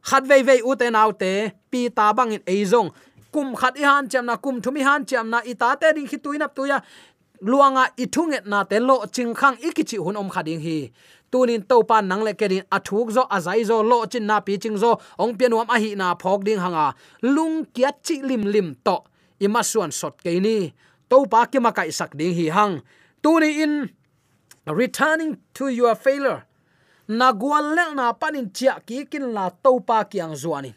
khat 0.01 0.23
vei 0.27 0.43
vei 0.43 0.61
te 0.79 0.89
nau 0.89 1.11
te, 1.11 1.51
pi 1.71 1.89
ta 1.89 2.13
bang 2.13 2.31
in 2.31 2.43
eizong 2.45 2.91
kum 3.31 3.55
khat 3.55 3.77
i 3.77 3.83
han 3.83 4.09
cham 4.09 4.25
na, 4.25 4.35
kum 4.37 4.61
thumi 4.61 4.81
han 4.81 5.05
cham 5.05 5.29
na, 5.29 5.41
i 5.45 5.53
ta 5.53 5.75
te 5.75 5.93
ding 5.93 6.07
khi 6.07 6.17
tuina 6.17 6.47
tuya. 6.47 6.81
Luanga 7.41 7.87
ithunget 7.97 8.45
na 8.45 8.63
te, 8.63 8.79
lo 8.79 9.05
ching 9.05 9.33
khang 9.33 9.55
ikichi 9.57 9.97
hun 9.97 10.17
om 10.17 10.29
khading 10.29 10.59
hi. 10.59 10.91
Tunin 11.31 11.61
to 11.69 11.83
pan 11.83 12.07
nang 12.07 12.23
le 12.23 12.33
kerin 12.33 12.65
athuk 12.71 13.11
zo 13.15 13.23
azai 13.29 13.63
zo, 13.65 13.81
lo 13.81 14.05
chin 14.05 14.25
na 14.25 14.39
pi 14.39 14.57
ching 14.57 14.77
zo, 14.77 14.99
ong 15.17 15.37
pianuam 15.37 15.69
a 15.69 15.79
hi 15.79 15.93
na 15.95 16.15
phok 16.15 16.43
ding 16.43 16.59
hanga. 16.59 16.93
Lung 17.21 17.65
kiat 17.73 18.03
chi 18.03 18.15
lim 18.29 18.43
lim 18.53 18.75
to 18.83 18.97
ima 19.39 19.63
suan 19.63 19.91
sot 19.91 20.17
ke 20.23 20.39
ni. 20.41 20.73
To 21.09 21.25
pa 21.25 21.45
ki 21.45 21.59
ma 21.59 21.71
kai 21.71 21.89
sak 21.89 22.17
ding 22.17 22.33
hi 22.33 22.49
hang. 22.49 22.81
Tuni 23.23 23.49
in 23.63 23.73
returning 24.65 25.37
to 25.53 25.69
your 25.69 25.95
failure 25.95 26.48
na 27.09 27.33
gwal 27.33 27.73
le 27.73 27.85
na 27.97 28.13
panin 28.13 28.53
chia 28.53 28.77
ki 28.85 29.09
kin 29.11 29.33
la 29.33 29.49
topa 29.49 30.05
pa 30.05 30.25
zuanin. 30.35 30.73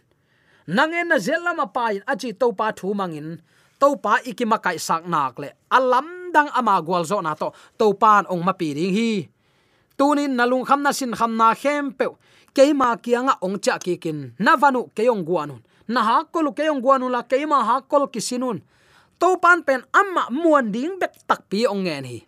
Nangen 0.67 1.09
na 1.09 1.17
zelama 1.19 1.67
pa 1.67 1.93
in 1.93 2.03
achi 2.07 2.33
topa 2.33 2.73
thu 2.73 2.95
mangin 2.95 3.41
topa 3.81 4.25
ikima 4.25 4.59
kai 4.65 4.79
sak 4.79 5.05
nak 5.07 5.39
le. 5.39 5.49
Alam 5.71 6.33
dang 6.33 6.49
ama 6.59 6.81
gwal 6.81 7.05
zo 7.05 7.21
na 7.21 7.35
to 7.35 7.53
topan 7.79 8.25
ong 8.33 8.43
mapi 8.45 8.75
ring 8.75 8.95
hi. 8.95 9.29
Tunin 9.99 10.33
nalung 10.39 10.65
kham 10.65 10.81
na 10.83 10.93
sin 10.93 11.13
kham 11.13 11.37
na 11.37 11.55
khem 11.55 11.93
pe. 11.93 12.07
Keima 12.57 12.97
kianga 13.05 13.35
ong 13.45 13.61
cha 13.61 13.79
ki 13.79 13.97
kin. 13.97 14.33
Na 14.39 14.57
vanu 14.57 14.89
keyong 14.97 15.25
guanun 15.29 15.61
na 15.89 16.01
ha 16.03 16.17
kol 16.25 16.53
keyong 16.57 16.81
guanun 16.81 17.13
la 17.13 17.23
keima 17.23 17.61
ha 17.69 17.81
kol 17.85 18.07
kisinun 18.09 18.63
to 19.21 19.29
pan 19.43 19.61
pen 19.67 19.83
amma 19.93 20.31
muan 20.31 20.73
ding 20.73 20.97
bek 21.01 21.13
tak 21.29 21.49
pi 21.51 21.67
ong 21.67 21.85
ngen 21.85 22.05
hi 22.09 22.19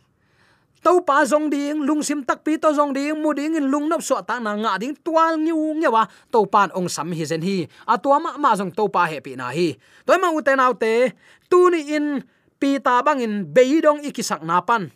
to 0.84 1.00
pa 1.00 1.24
zong 1.24 1.48
ding 1.48 1.80
lungsim 1.88 2.20
tak 2.28 2.44
pi 2.44 2.60
to 2.60 2.68
zong 2.76 2.92
ding 2.92 3.16
mu 3.16 3.32
ding 3.32 3.56
in 3.56 3.66
lung 3.72 3.88
nop 3.88 4.04
so 4.04 4.20
ta 4.20 4.36
na 4.36 4.52
nga 4.52 4.76
ding 4.76 4.92
twal 5.00 5.40
nyu 5.40 5.56
ngewa 5.80 6.04
to 6.28 6.44
pan 6.44 6.68
ong 6.76 6.92
sam 6.92 7.08
hi 7.16 7.24
zen 7.24 7.40
hi 7.40 7.64
a 7.88 7.96
to 7.96 8.12
ma 8.20 8.36
ma 8.36 8.52
zong 8.52 8.68
to 8.76 8.84
pa 8.92 9.08
he 9.08 9.18
pi 9.24 9.32
na 9.40 9.48
hi 9.48 9.72
toy 10.04 10.20
ma 10.20 10.28
uten 10.28 10.60
te 10.76 11.16
tu 11.48 11.72
ni 11.72 11.80
in 11.96 12.20
pi 12.60 12.76
ta 12.84 13.00
bang 13.00 13.24
in 13.24 13.34
beidong 13.48 14.04
ikisak 14.04 14.44
na 14.44 14.60
pan 14.60 14.92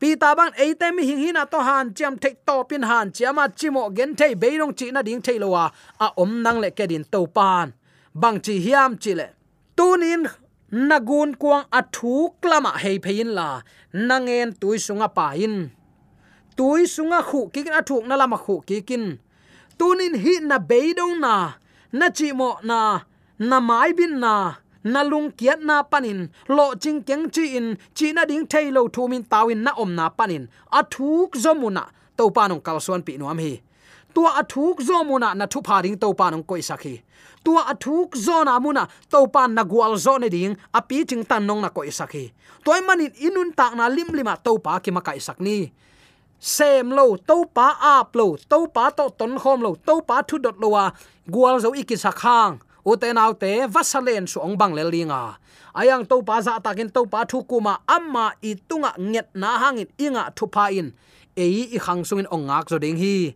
pi 0.00 0.16
ta 0.16 0.32
bang 0.32 0.52
eite 0.56 0.88
mi 0.96 1.04
hing 1.04 1.20
hina 1.20 1.44
to 1.44 1.60
han 1.60 1.92
chiam 1.92 2.16
thek 2.16 2.34
to 2.48 2.64
pin 2.64 2.82
han 2.82 3.12
chiama 3.12 3.44
chimo 3.52 3.92
gen 3.96 4.16
thei 4.16 4.32
dong 4.60 4.72
chi 4.78 4.88
na 4.90 5.02
ding 5.04 5.20
thei 5.20 5.38
lowa 5.42 5.64
a. 6.00 6.06
Om 6.16 6.42
nang 6.42 6.58
le 6.62 6.70
kedin 6.70 7.04
to 7.12 7.20
pan 7.36 7.76
bang 8.14 8.40
chi 8.40 8.54
hiam 8.64 8.96
chi 9.02 9.12
le 9.20 9.26
tunin 9.76 10.22
nagun 10.72 11.34
kuang 11.40 11.64
athu 11.70 12.34
klama 12.42 12.72
hei 12.82 12.98
phein 13.04 13.30
la. 13.38 13.62
Nangen 13.92 14.52
tuisunga 14.60 15.08
pain 15.08 15.70
tuisunga 16.56 17.20
khu 17.22 17.40
ki 17.52 17.60
kin 17.64 17.74
athuk 17.80 18.04
na 18.08 18.14
lama 18.20 18.38
khu 18.44 18.54
ki 18.68 18.82
kin 18.88 19.04
tunin 19.78 20.14
hi 20.22 20.34
na 20.42 20.58
beidong 20.58 21.16
na. 21.24 21.34
Na 21.92 22.06
chi 22.10 22.32
mo 22.32 22.50
na. 22.62 22.80
Na 23.38 23.56
mai 23.60 23.92
bin 23.98 24.20
na. 24.20 24.34
Nalung 24.84 25.30
kiat 25.38 25.60
na 25.68 25.82
panin. 25.82 26.20
Lo 26.48 26.74
ching 26.82 27.00
keng 27.08 27.30
chi 27.34 27.44
in. 27.58 27.76
Chi 27.96 28.12
na 28.12 28.24
ding 28.30 28.46
thailo 28.46 28.82
thumin 28.94 29.24
tawin 29.32 29.60
na 29.66 29.72
om 29.82 29.94
na 29.94 30.08
panin. 30.18 30.44
Athuk 30.78 31.30
zomuna 31.42 31.84
to 32.16 32.30
panong 32.36 32.62
kalsuan 32.66 33.02
pi 33.06 33.16
nuam 33.16 33.38
hi 33.38 33.52
tua 34.14 34.30
athuk 34.40 34.80
zomuna 34.88 35.34
na 35.34 35.46
thu 35.46 35.60
pharing 35.60 35.96
to 36.00 36.14
panong 36.14 36.46
koi 36.46 36.60
sakhi. 36.60 37.02
Tua 37.44 37.62
athuk 37.72 38.16
zona 38.16 38.60
muna 38.60 38.88
to 39.10 39.26
pan 39.34 39.54
na 39.54 39.62
gwal 39.64 39.96
zo 39.96 40.18
ne 40.18 40.28
ding 40.28 40.56
api 40.74 41.04
ting 41.04 41.24
tan 41.24 41.46
nong 41.46 41.62
na 41.62 41.68
koi 41.68 41.90
sakhi. 41.98 42.32
Toy 42.64 42.80
manin 42.86 43.12
inun 43.26 43.50
tak 43.58 43.72
na 43.78 43.88
lim 43.88 44.10
lima 44.18 44.34
to 44.44 44.58
pa 44.58 44.78
ki 44.78 44.90
makai 44.90 45.18
sakni. 45.20 45.70
Sem 46.38 46.90
lo 46.90 47.16
to 47.16 47.46
pa 47.56 47.68
up 47.98 48.14
lo 48.14 48.36
to 48.50 48.66
pa 48.74 48.90
to 48.90 49.10
ton 49.18 49.38
khom 49.38 49.58
lo 49.62 49.74
to 49.86 49.94
pa 50.08 50.22
thu 50.22 50.38
dot 50.38 50.56
lo 50.62 50.68
wa 50.74 50.84
gwal 51.26 51.58
zo 51.62 51.74
ikisakhang 51.74 52.58
uten 52.86 53.18
autte 53.18 53.66
vasalen 53.74 54.24
su 54.30 54.38
ong 54.40 54.54
bang 54.60 54.72
lelinga 54.78 55.36
ayang 55.78 56.06
to 56.10 56.22
pa 56.22 56.42
za 56.42 56.58
takin 56.64 56.90
to 56.90 57.06
pa 57.06 57.26
thu 57.30 57.42
kuma 57.42 57.78
amma 57.86 58.34
itunga 58.42 58.90
nget 58.98 59.28
na 59.34 59.58
hangin 59.62 59.90
inga 59.98 60.30
thu 60.36 60.46
pa 60.46 60.70
in. 60.74 60.94
Ei 61.38 61.70
i 61.76 61.78
khang 61.78 62.02
sungin 62.02 62.26
ong 62.34 62.50
zo 62.70 62.78
ding 62.82 62.98
hi 62.98 63.34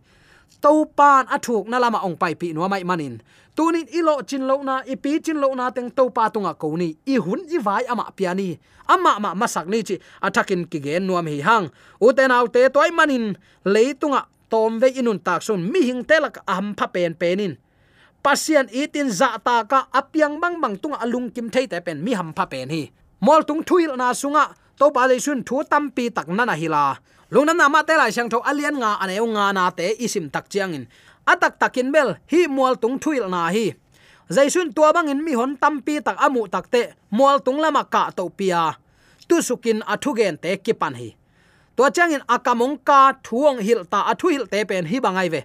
to 0.61 0.85
pan 0.97 1.25
athuk 1.31 1.65
na 1.71 1.79
lama 1.79 2.03
ong 2.03 2.17
pai 2.19 2.35
pi 2.35 2.53
no 2.53 2.67
mai 2.67 2.83
manin. 2.83 3.21
Tunin 3.53 3.85
ilo 3.93 4.17
chin 4.25 4.49
lo 4.49 4.65
na, 4.65 4.81
ipi 4.81 5.21
chin 5.21 5.37
lo 5.37 5.53
na 5.53 5.69
teng 5.69 5.93
to 5.93 6.09
pa 6.09 6.29
tunga 6.33 6.57
ko 6.57 6.73
ni 6.73 6.97
i 7.05 7.21
hun 7.21 7.45
i 7.45 7.57
vai 7.61 7.85
ama 7.85 8.09
piani. 8.09 8.57
Ama 8.89 9.21
ma 9.21 9.37
masak 9.37 9.69
ni 9.69 9.85
chi 9.85 10.01
atakin 10.21 10.65
ki 10.65 10.79
gen 10.81 11.05
nuam 11.05 11.29
hi 11.29 11.39
hang. 11.41 11.69
Uten 12.01 12.33
autte 12.33 12.65
toy 12.73 12.89
manin 12.89 13.37
leitunga 13.65 14.25
tom 14.49 14.81
ve 14.81 14.89
inun 14.89 15.21
tak 15.21 15.45
sun, 15.45 15.61
mi 15.71 15.85
hing 15.85 16.01
telak 16.01 16.41
aham 16.49 16.73
pha 16.73 16.89
pen 16.89 17.13
penin. 17.13 17.57
Pasian 18.25 18.65
itin 18.73 19.13
za 19.13 19.37
ta 19.37 19.63
ka 19.69 19.85
apyang 19.93 20.41
bang 20.41 20.57
bang 20.57 20.75
tunga 20.81 20.97
alung 21.03 21.29
kim 21.29 21.53
thei 21.53 21.67
te 21.69 21.77
pen 21.85 22.01
mi 22.01 22.17
ham 22.17 22.33
pha 22.33 22.45
pen 22.49 22.69
hi. 22.73 22.89
Mol 23.21 23.45
tung 23.47 23.61
thuil 23.63 23.93
na 23.95 24.17
sunga 24.17 24.55
to 24.79 24.89
pa 24.89 25.05
le 25.05 25.19
sun 25.21 25.45
thu 25.47 25.61
tam 25.63 25.93
pi 25.93 26.09
tak 26.09 26.27
na 26.27 26.43
na 26.43 26.55
hila 26.57 26.97
lungnam 27.33 27.57
na 27.57 27.65
ma 27.65 27.81
te 27.81 27.97
lai 27.97 28.13
sang 28.13 28.29
tho 28.29 28.45
alian 28.45 28.77
nga 28.77 29.01
ane 29.01 29.17
nga 29.17 29.45
na 29.57 29.65
te 29.73 29.97
isim 30.05 30.29
tak 30.29 30.45
chiang 30.53 30.77
in. 30.77 30.85
Atak 31.25 31.57
takin 31.57 31.89
bel, 31.89 32.09
hi 32.29 32.45
mual 32.45 32.77
tung 32.77 33.01
thuil 33.01 33.25
na 33.25 33.49
hi. 33.49 33.73
Zaisun 34.29 34.69
tua 34.69 34.93
bangin 34.93 35.17
mi 35.25 35.33
hon 35.33 35.57
tampi 35.57 35.97
tak 35.97 36.21
amu 36.21 36.45
takte 36.45 36.93
mual 37.09 37.41
tung 37.41 37.57
lama 37.57 37.83
ka 37.89 38.13
to 38.13 38.29
pia 38.29 38.77
tu 39.27 39.41
sukin 39.41 39.81
athugen 39.81 40.37
te 40.37 40.61
kipan 40.61 40.93
hi. 40.93 41.09
To 41.75 41.89
changin 41.89 42.21
akamong 42.29 42.77
ka 42.85 43.17
thuong 43.25 43.57
hil 43.65 43.81
ta 43.89 44.05
athu 44.13 44.29
hil 44.29 44.45
te 44.45 44.61
pen 44.69 44.85
hi 44.85 45.01
bangai 45.01 45.29
ve 45.33 45.41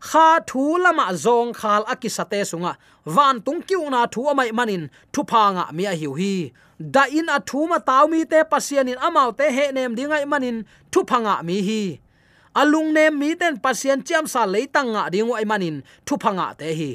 kha 0.00 0.40
thu 0.48 0.78
lama 0.84 1.06
zong 1.24 1.52
khal 1.60 1.82
akisate 1.92 2.40
sunga. 2.50 2.72
Van 3.04 3.40
tung 3.44 3.60
kiu 3.68 3.90
na 3.90 4.06
thu 4.12 4.20
amai 4.30 4.50
manin, 4.58 4.88
thu 5.12 5.22
phanga 5.30 5.64
mi 5.76 5.84
a 5.84 5.94
hiu 6.00 6.12
hi. 6.20 6.52
Da 6.94 7.04
in 7.18 7.28
a 7.28 7.38
thu 7.48 7.66
ma 7.70 7.78
taw 7.78 8.04
mi 8.12 8.24
te 8.24 8.38
pasian 8.50 8.88
in 8.88 8.98
amau 9.06 9.30
te 9.38 9.46
he 9.56 9.64
nem 9.72 9.96
dingai 9.96 10.24
manin, 10.32 10.64
thu 10.92 11.00
phanga 11.10 11.34
mi 11.48 11.56
hi. 11.68 11.82
Alung 12.60 12.92
nem 12.96 13.18
mi 13.20 13.34
ten 13.40 13.54
pasian 13.64 14.02
cham 14.02 14.26
sa 14.26 14.42
leitanga 14.46 15.02
dingu 15.12 15.34
ai 15.40 15.44
manin, 15.44 15.76
thu 16.06 16.16
phanga 16.22 16.46
te 16.58 16.68
hi. 16.78 16.90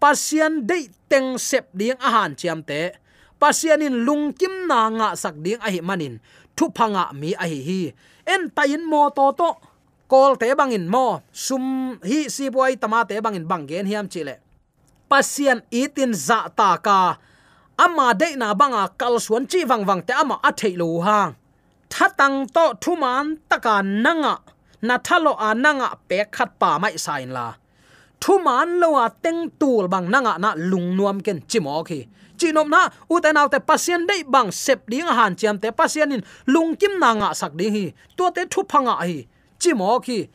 Pasian 0.00 0.66
dei 0.68 0.88
teng 1.10 1.38
sep 1.38 1.66
ding 1.78 1.98
a 2.06 2.08
han 2.14 2.34
chiam 2.34 2.60
te. 2.66 2.80
Pasian 3.40 3.82
in 3.86 4.04
lung 4.06 4.32
kim 4.32 4.54
na 4.68 4.88
nga 4.88 5.08
sak 5.22 5.34
ding 5.44 5.60
a 5.66 5.68
hi 5.70 5.80
manin, 5.80 6.14
thu 6.56 6.64
phanga 6.76 7.12
mi 7.20 7.30
a 7.32 7.44
hi 7.52 7.60
hi. 7.68 7.80
En 8.26 8.50
tayin 8.56 8.84
mo 8.90 9.10
to 9.16 9.32
to 9.38 9.50
kol 10.12 10.32
te 10.40 10.54
bangin 10.60 10.86
mo. 10.94 11.22
Sum 11.32 11.64
hi 12.02 12.28
si 12.34 12.50
boy 12.54 12.72
tama 12.82 13.04
te 13.08 13.20
bangin 13.24 13.46
banggen 13.50 13.86
hiam 13.90 14.06
chile 14.12 14.36
pasian 15.10 15.58
itin 15.70 16.14
za 16.14 16.40
ta 16.58 16.78
ka. 16.86 17.18
Ama 17.84 18.14
de 18.20 18.28
na 18.36 18.54
banga 18.54 18.82
kal 19.00 19.14
suan 19.24 19.44
chi 19.50 19.60
wang 19.70 19.82
wang 19.88 20.02
te 20.06 20.12
ama 20.22 20.36
a 20.48 20.50
thei 20.60 20.74
lo 20.80 20.88
hang 21.06 21.32
thatang 21.90 22.46
to 22.54 22.64
thuman 22.82 23.26
taka 23.50 23.82
nanga. 23.82 24.34
Na 24.82 24.96
thalo 25.06 25.32
a 25.38 25.50
nanga 25.64 25.88
pe 26.08 26.18
khat 26.34 26.50
pa 26.60 26.78
mai 26.82 26.96
sain 27.04 27.30
la. 27.36 27.46
Thuman 28.22 28.68
lo 28.80 28.88
a 29.04 29.06
teng 29.24 29.40
tul 29.60 29.84
bang 29.92 30.06
nanga 30.14 30.34
na 30.38 30.50
lung 30.70 30.96
nuam 30.96 31.18
ken 31.26 31.38
chimo 31.50 31.82
khi. 31.88 32.00
Chinom 32.38 32.68
na, 32.74 32.88
u 33.12 33.20
te 33.20 33.30
te 33.52 33.58
pasien 33.68 34.06
dei 34.08 34.22
bang 34.34 34.50
sep 34.64 34.80
ding 34.90 35.08
han 35.18 35.34
chiam 35.38 35.56
te 35.62 35.68
pasien 35.70 36.12
in 36.14 36.22
lung 36.46 36.70
kim 36.80 36.92
nanga 37.02 37.34
sak 37.34 37.52
ding 37.58 37.74
hi. 37.76 37.84
To 38.16 38.30
te 38.34 38.42
thu 38.52 38.62
phanga 38.70 38.94
hi 39.08 39.26
chi 39.60 39.70
mo 39.76 40.00
khi 40.00 40.26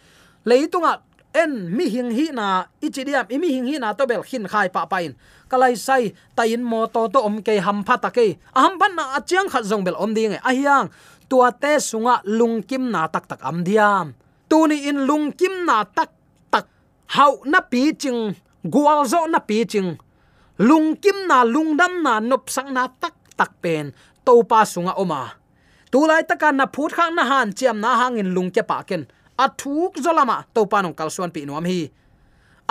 leitunga, 0.46 1.02
en 1.34 1.52
mi 1.76 1.90
hing 1.90 2.12
hi 2.18 2.32
na, 2.32 2.70
ichidiam 2.86 3.26
imi 3.28 3.50
hing 3.56 3.68
hi 3.68 3.76
na 3.82 3.94
to 3.98 4.06
bel 4.06 4.24
khin 4.24 4.46
khai 4.48 4.70
pa 4.70 4.86
pain. 4.86 5.12
Kalai 5.50 5.76
sai 5.76 6.14
tayin 6.38 6.64
mo 6.64 6.86
to 6.88 7.10
to 7.14 7.20
om 7.20 7.42
ke 7.42 7.60
ham 7.66 7.84
pha 7.88 7.96
ta 7.98 8.10
ke 8.10 8.38
aham 8.56 8.78
ban 8.80 8.94
na 8.96 9.04
achiang 9.18 9.50
khat 9.52 9.66
zong 9.66 9.84
bel 9.84 9.98
om 9.98 10.14
ding 10.14 10.38
e 10.38 10.40
ahiang, 10.50 10.88
tua 11.30 11.52
te 11.52 11.82
sunga 11.82 12.22
lungkim 12.24 12.94
na 12.94 13.08
tak 13.10 13.26
tak 13.28 13.42
am 13.44 13.66
diam 13.68 14.14
tu 14.50 14.68
ni 14.70 14.88
in 14.90 15.04
lungkim 15.10 15.66
na 15.66 15.84
tak 15.84 16.14
tak 16.54 16.70
hau 17.18 17.42
na 17.46 17.60
pi 17.60 17.92
ching 17.98 18.38
gwal 18.64 19.06
zo 19.06 19.28
na 19.28 19.40
pi 19.40 19.66
ching. 19.66 19.98
Lungkim 20.56 21.28
na 21.28 21.44
lungdam 21.44 22.00
na 22.00 22.24
nop 22.24 22.48
sang 22.48 22.72
na 22.72 22.88
tak 22.88 23.14
tak 23.36 23.52
pen. 23.60 23.92
To 24.24 24.42
pa 24.48 24.64
sunga 24.64 24.96
oma 24.96 25.36
tu 25.92 26.06
lai 26.08 26.24
taka 26.24 26.52
na 26.52 26.66
phut 26.66 26.92
khang 26.92 27.16
na 27.16 27.24
han 27.24 27.54
chiam 27.54 27.80
na 27.80 27.96
hangin 28.00 28.34
lung 28.36 28.52
ke 28.52 28.64
pa 28.64 28.84
ken. 28.84 29.08
Athuk 29.36 30.00
zolama 30.00 30.48
to 30.56 30.64
panong 30.66 30.96
kalsuan 30.96 31.32
pi 31.32 31.44
nuam 31.46 31.66
hi. 31.68 31.92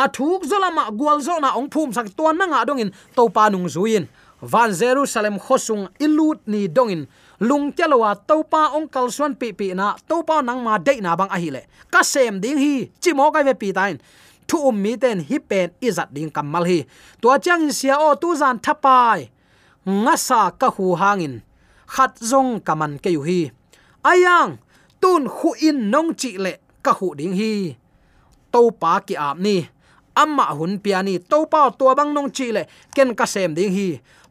Athuk 0.01 0.49
zolama 0.49 0.89
gwal 0.91 1.21
zo 1.21 1.37
na 1.39 1.53
ong 1.55 1.69
phum 1.69 1.93
sak 1.93 2.09
tuan 2.17 2.37
na 2.41 2.49
nga 2.49 2.65
dongin 2.65 2.91
to 3.17 3.29
panung 3.29 3.69
zuin. 3.69 4.09
Van 4.41 4.73
jerusalem 4.73 5.37
khosung 5.39 5.89
ilut 6.01 6.41
ni 6.47 6.69
dongin. 6.69 7.07
Lung 7.41 7.73
chalowa 7.77 8.17
to 8.17 8.43
pa 8.49 8.73
ong 8.73 8.89
kalsuan 8.89 9.37
pi 9.37 9.53
pi 9.53 9.77
na 9.77 9.95
to 10.09 10.25
pa 10.25 10.41
nang 10.41 10.65
ma 10.65 10.79
de 10.79 11.01
na 11.05 11.13
bang 11.17 11.29
a 11.29 11.39
hi 11.39 11.51
le. 11.53 11.63
Ka 11.93 12.01
sem 12.03 12.41
ding 12.41 12.57
hi, 12.57 12.89
chi 13.01 13.13
mo 13.13 13.31
kai 13.31 13.45
ve 13.45 13.55
pi 13.55 13.73
tain. 13.73 14.01
Thu 14.49 14.69
um 14.69 14.77
mi 14.77 14.97
ten 14.97 15.21
hi 15.21 15.39
pen 15.39 15.71
izat 15.81 16.13
ding 16.17 16.33
kamal 16.33 16.65
hi. 16.65 16.85
To 17.21 17.37
chang 17.45 17.69
sia 17.73 17.97
o 17.97 18.15
tu 18.17 18.33
zan 18.37 18.57
thapai 18.61 19.29
ngasa 19.85 20.53
ka 20.57 20.69
hu 20.73 20.97
hangin 20.97 21.45
khat 21.95 22.13
zong 22.31 22.51
kaman 22.67 22.93
ke 23.03 23.11
yu 23.17 23.23
hi 23.29 23.41
ayang 24.13 24.51
tun 25.01 25.23
khu 25.37 25.51
in 25.69 25.79
nong 25.93 26.11
chi 26.21 26.31
le 26.45 26.53
ka 26.85 26.93
hu 26.99 27.09
ding 27.19 27.35
hi. 27.41 27.53
To 28.53 28.61
pa 28.81 28.93
ki 29.07 29.15
ap 29.29 29.37
ni, 29.45 29.57
amma 30.23 30.47
hun 30.59 30.73
piani 30.85 31.15
to 31.31 31.39
pa 31.53 31.61
to 31.79 31.85
bang 31.99 32.13
nong 32.17 32.31
chi 32.37 32.47
le 32.57 32.63
ken 32.95 33.11
ka 33.19 33.27
sem 33.35 33.51
ding 33.57 33.73
hi. 33.77 33.89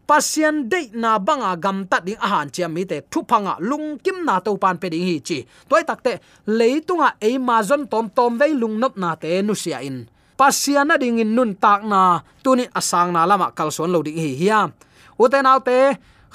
Pasian 0.08 0.56
de 0.72 0.80
na 0.94 1.12
banga 1.28 1.52
gam 1.64 1.78
ta 1.92 1.98
ding 2.06 2.20
a 2.26 2.28
han 2.34 2.48
chiam 2.54 2.72
mi 2.76 2.84
te 2.92 2.98
thu 3.12 3.20
phanga 3.30 3.54
lung 3.70 3.88
kim 4.04 4.18
na 4.28 4.36
to 4.46 4.52
pan 4.64 4.76
pe 4.82 4.88
ding 4.94 5.06
hi 5.10 5.16
chi. 5.28 5.38
Toy 5.70 5.84
takte 5.90 6.14
leitunga 6.58 7.10
e 7.28 7.30
ma 7.48 7.58
zon 7.70 7.84
tom 7.92 8.06
tom 8.16 8.32
ve 8.40 8.48
lung 8.62 8.76
nop 8.82 8.94
na 9.02 9.10
te 9.22 9.42
nu 9.48 9.54
sia 9.64 9.80
in. 9.90 9.98
Pasian 10.40 10.88
na 10.88 10.96
ding 11.02 11.20
in 11.24 11.32
nun 11.36 11.52
tak 11.64 11.82
na, 11.92 12.02
tuni 12.44 12.66
asang 12.80 13.10
na 13.16 13.22
lama 13.30 13.48
kalson 13.58 13.90
lo 13.94 14.00
ding 14.08 14.20
hi 14.24 14.32
hiam 14.42 14.70
uten 15.24 15.46
autte 15.46 15.78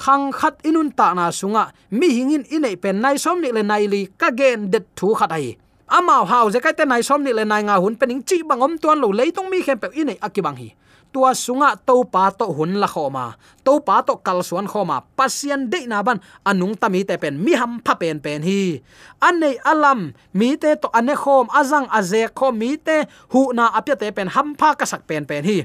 khang 0.03 0.31
khat 0.39 0.55
inun 0.69 0.91
ta 0.99 1.15
na 1.19 1.31
sunga, 1.31 1.65
mi 1.91 2.09
hingin 2.17 2.45
inei 2.55 2.77
pen 2.83 2.97
nai 3.03 3.17
som 3.19 3.37
ni 3.43 3.51
le 3.57 3.63
nai 3.63 3.85
li, 3.93 4.07
ka 4.21 4.29
gen 4.39 4.71
det 4.73 4.85
thu 4.97 5.15
khat 5.19 5.31
ai. 5.39 5.57
Amao 5.97 6.25
hau 6.31 6.47
je 6.53 6.61
kai 6.65 6.75
te 6.79 6.85
nai 6.85 7.03
som 7.09 7.21
ni 7.25 7.33
le 7.33 7.45
nai 7.45 7.63
nga 7.67 7.77
hun 7.83 7.97
pening 8.01 8.23
chi 8.29 8.37
bangom 8.49 8.79
tuan 8.83 8.99
lo 9.03 9.09
leitung 9.19 9.49
mi 9.51 9.59
khem 9.67 9.79
pe 9.83 9.89
inei 10.01 10.19
akibang 10.27 10.59
hi. 10.61 10.69
Tua 11.13 11.33
sunga 11.33 11.73
to 11.89 12.05
pa 12.13 12.29
to 12.39 12.47
hun 12.57 12.77
la 12.83 12.89
khoma 12.95 13.33
to 13.65 13.81
pa 13.81 14.05
to 14.05 14.15
kal 14.27 14.45
suan 14.49 14.69
khoma 14.69 15.01
pasien 15.17 15.69
de 15.73 15.81
na 15.89 16.05
ban, 16.05 16.21
anung 16.45 16.77
tami 16.77 17.01
te 17.09 17.17
pen, 17.17 17.41
mi 17.45 17.53
ham 17.61 17.81
pha 17.85 17.95
pen 18.01 18.21
pen 18.21 18.41
hi. 18.45 18.81
Anei 19.21 19.57
alam, 19.65 20.13
mi 20.39 20.57
te 20.57 20.77
to 20.83 20.89
ane 20.99 21.15
khom, 21.17 21.49
azang 21.61 21.89
aze 21.99 22.29
khom 22.39 22.55
mi 22.61 22.77
te 22.77 22.97
hu 23.33 23.53
na 23.57 23.65
apya 23.79 23.97
te 23.97 24.09
pen, 24.17 24.29
ham 24.35 24.53
pha 24.61 24.77
ka 24.79 24.85
sak 24.85 25.03
pen 25.09 25.25
pen 25.25 25.45
hi 25.49 25.59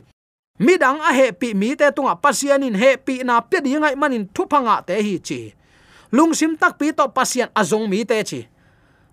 mi 0.62 0.78
dang 0.78 1.02
a 1.02 1.10
he 1.10 1.34
pi 1.34 1.58
mi 1.58 1.74
te 1.74 1.90
tunga 1.90 2.14
pasian 2.14 2.62
in 2.62 2.78
he 2.78 2.94
pi 2.98 3.26
na 3.26 3.42
pe 3.42 3.58
di 3.58 3.74
ngai 3.74 3.98
manin 3.98 4.30
thu 4.30 4.46
phanga 4.46 4.86
te 4.86 4.94
hi 5.02 5.18
chi. 5.18 5.50
Lung 6.14 6.34
sim 6.38 6.54
tak 6.54 6.78
pi 6.78 6.94
to 6.94 7.10
pasian 7.10 7.50
azong 7.58 7.90
mi 7.90 8.06
te 8.06 8.22
chi. 8.22 8.46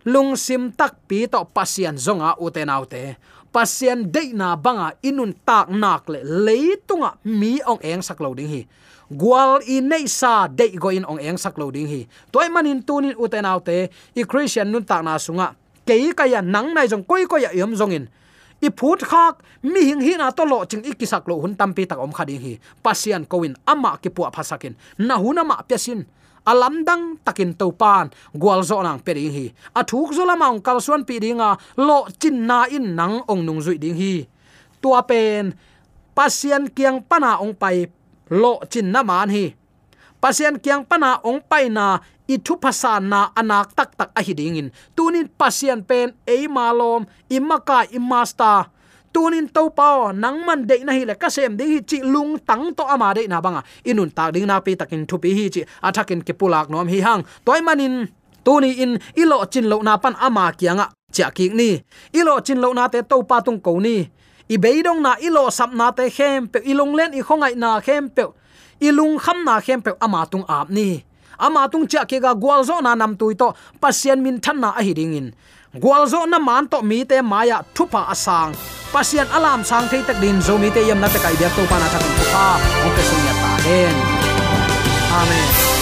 Lung 0.05 0.37
sim 0.37 0.69
tak 0.69 1.01
pi 1.09 1.25
to 1.25 1.41
pasian 1.49 1.97
zonga 1.97 2.37
ute 2.37 2.61
nau 2.69 2.85
te. 2.85 3.17
Pasian 3.49 4.05
de 4.05 4.37
na 4.37 4.53
banga 4.53 4.93
inun 5.01 5.33
tak 5.33 5.73
nak 5.73 6.13
le 6.13 6.21
leitunga 6.21 7.17
mi 7.25 7.57
ong 7.65 7.81
eng 7.81 8.05
sak 8.05 8.21
lo 8.21 8.37
ding 8.37 8.47
hi. 8.47 8.63
Gwal 9.11 9.65
i 9.67 9.81
nei 9.81 10.07
sa 10.07 10.47
de 10.47 10.71
go 10.77 10.93
in 10.93 11.09
ong 11.09 11.19
eng 11.19 11.41
sak 11.41 11.57
lo 11.57 11.73
ding 11.73 11.89
hi. 11.89 12.05
Toy 12.31 12.53
manin 12.53 12.85
tunin 12.85 13.17
ute 13.17 13.41
nau 13.41 13.59
te, 13.65 13.89
i 14.15 14.23
christian 14.29 14.69
nun 14.69 14.85
tak 14.85 15.03
na 15.03 15.17
sunga. 15.17 15.57
Kei 15.89 16.13
ka 16.13 16.29
ya 16.29 16.45
nang 16.45 16.77
nai 16.77 16.87
jong 16.87 17.03
koi 17.03 17.25
ko 17.25 17.41
ya 17.41 17.51
yom 17.57 17.73
zong 17.75 17.97
in 17.97 18.07
i 18.67 18.69
phut 18.79 19.01
khak 19.11 19.35
mi 19.63 19.81
hing 19.89 20.03
hi 20.07 20.13
na 20.21 20.31
to 20.31 20.45
lo 20.45 20.65
ching 20.71 20.85
ikisak 20.85 21.29
lo 21.29 21.41
hun 21.43 21.55
tampi 21.61 21.87
tak 21.89 21.99
om 21.99 22.13
khading 22.13 22.41
hi. 22.45 22.53
Pasian 22.85 23.25
koin 23.31 23.55
ama 23.67 23.97
ki 24.03 24.11
pu 24.15 24.23
phasakin 24.37 24.75
na 24.99 25.15
huna 25.23 25.43
ma 25.45 25.57
pesin 25.69 26.05
alam 26.47 26.85
dang 26.85 27.21
takin 27.21 27.53
to 27.53 27.73
pan, 27.73 28.09
gwal 28.33 28.65
zo 28.65 28.81
nang 28.83 29.01
peri 29.05 29.29
hi. 29.29 29.47
A 29.77 29.85
thuk 29.85 30.17
zo 30.17 30.25
lama 30.25 30.49
ong 30.49 30.63
suan 30.81 31.05
pi 31.05 31.21
ringa 31.21 31.57
lo 31.77 32.09
chin 32.21 32.47
na 32.47 32.65
in 32.67 32.97
nang 32.97 33.23
ong 33.29 33.45
nung 33.45 33.61
zui 33.61 33.77
ding 33.77 33.97
hi. 33.97 34.25
Tua 34.81 35.05
pen, 35.05 35.53
pasian 36.17 36.73
kiang 36.73 37.05
pana 37.05 37.37
ong 37.45 37.53
pai, 37.53 37.85
lo 38.33 38.61
chin 38.73 38.89
na 38.91 39.03
man 39.05 39.29
hi 39.29 39.60
pasian 40.23 40.57
kyang 40.61 40.85
pana 40.85 41.19
ong 41.25 41.41
pai 41.51 41.73
na 41.73 41.99
i 42.29 42.37
thu 42.39 42.55
phasa 42.63 43.01
na 43.01 43.33
anak 43.35 43.75
tak 43.75 43.97
tak 43.99 44.11
a 44.15 44.21
hidingin 44.23 44.69
tunin 44.97 45.27
pasian 45.41 45.81
pen 45.83 46.15
e 46.29 46.47
malom 46.47 47.03
imaka 47.27 47.89
imasta 47.91 48.71
tunin 49.13 49.51
to 49.51 49.71
pa 49.75 50.15
nang 50.15 50.47
man 50.47 50.67
de 50.67 50.77
na 50.87 50.93
hi 50.95 51.03
le 51.05 51.15
ka 51.15 51.29
sem 51.29 51.59
hi 51.59 51.83
chi 51.83 51.99
lung 52.03 52.39
tang 52.49 52.71
to 52.75 52.85
ama 52.87 53.15
de 53.15 53.27
na 53.27 53.43
banga. 53.45 53.63
Inun 53.85 54.11
tak 54.15 54.35
ding 54.35 54.47
na 54.47 54.61
pi 54.61 54.75
takin 54.79 55.03
thu 55.07 55.19
pi 55.23 55.31
hi 55.35 55.45
chi 55.55 55.63
athakin 55.83 56.23
ke 56.27 56.33
pulak 56.39 56.71
nom 56.71 56.87
hi 56.87 56.99
hang. 57.07 57.23
Toy 57.45 57.61
manin, 57.67 58.07
tuni 58.45 58.71
in, 58.83 58.99
ilo 59.19 59.45
chin 59.53 59.67
lo 59.71 59.83
na 59.83 59.99
pan 59.99 60.15
ama 60.27 60.53
kianga. 60.59 60.87
Cha 61.13 61.31
ki 61.31 61.51
ni, 61.59 61.71
ilo 62.15 62.39
chin 62.47 62.59
lo 62.63 62.73
na 62.73 62.87
te 62.89 63.03
to 63.03 63.17
pa 63.27 63.43
tung 63.43 63.61
ko 63.61 63.79
ni. 63.83 63.97
I 64.51 64.57
beidong 64.59 65.03
na 65.03 65.15
ilo 65.27 65.51
sap 65.51 65.71
na 65.75 65.91
te 65.91 66.11
khem 66.11 66.51
pe 66.53 66.59
ilong 66.71 66.95
len 66.99 67.11
i 67.15 67.23
khongai 67.23 67.55
na 67.55 67.81
khem 67.87 68.11
pe 68.11 68.23
ilung 68.81 69.19
kham 69.19 69.45
na 69.45 69.61
khem 69.61 69.81
pe 69.81 69.93
ama 70.01 70.27
tung 70.31 70.45
ap 70.49 70.69
ni. 70.71 71.05
Ama 71.39 71.69
tung 71.73 71.87
cha 71.87 72.05
ke 72.05 72.21
ga 72.21 72.33
gwal 72.35 72.65
zo 72.65 72.81
na 72.81 72.95
nam 72.95 73.17
tui 73.17 73.35
to 73.35 73.49
pasien 73.81 74.19
min 74.25 74.41
than 74.45 74.61
na 74.61 74.73
a 74.77 74.83
hiding 74.83 75.15
in. 75.15 75.27
Gwal 75.83 76.05
zo 76.13 76.25
na 76.27 76.39
man 76.39 76.69
to 76.69 76.83
mi 76.83 77.05
te 77.05 77.23
maya 77.23 77.63
thupa 77.75 78.11
asang 78.13 78.53
pasien 78.93 79.27
alam 79.31 79.63
sang 79.63 79.87
thei 79.91 80.03
tak 80.03 80.19
din 80.21 80.43
zo 80.43 80.59
mi 80.59 80.69
te 80.75 80.83
yam 80.89 80.99
na 81.01 81.09
ta 81.09 81.19
kai 81.23 81.35
bia 81.39 81.49
to 81.57 81.63
pa 81.71 81.77
na 81.79 81.87
thakin 81.93 82.13
thupa 82.19 82.47
o 82.87 82.89
pe 82.97 83.03
sung 83.09 83.25
ya 83.27 83.35
ta 83.43 83.53
hen 83.67 83.95
amen. 85.21 85.80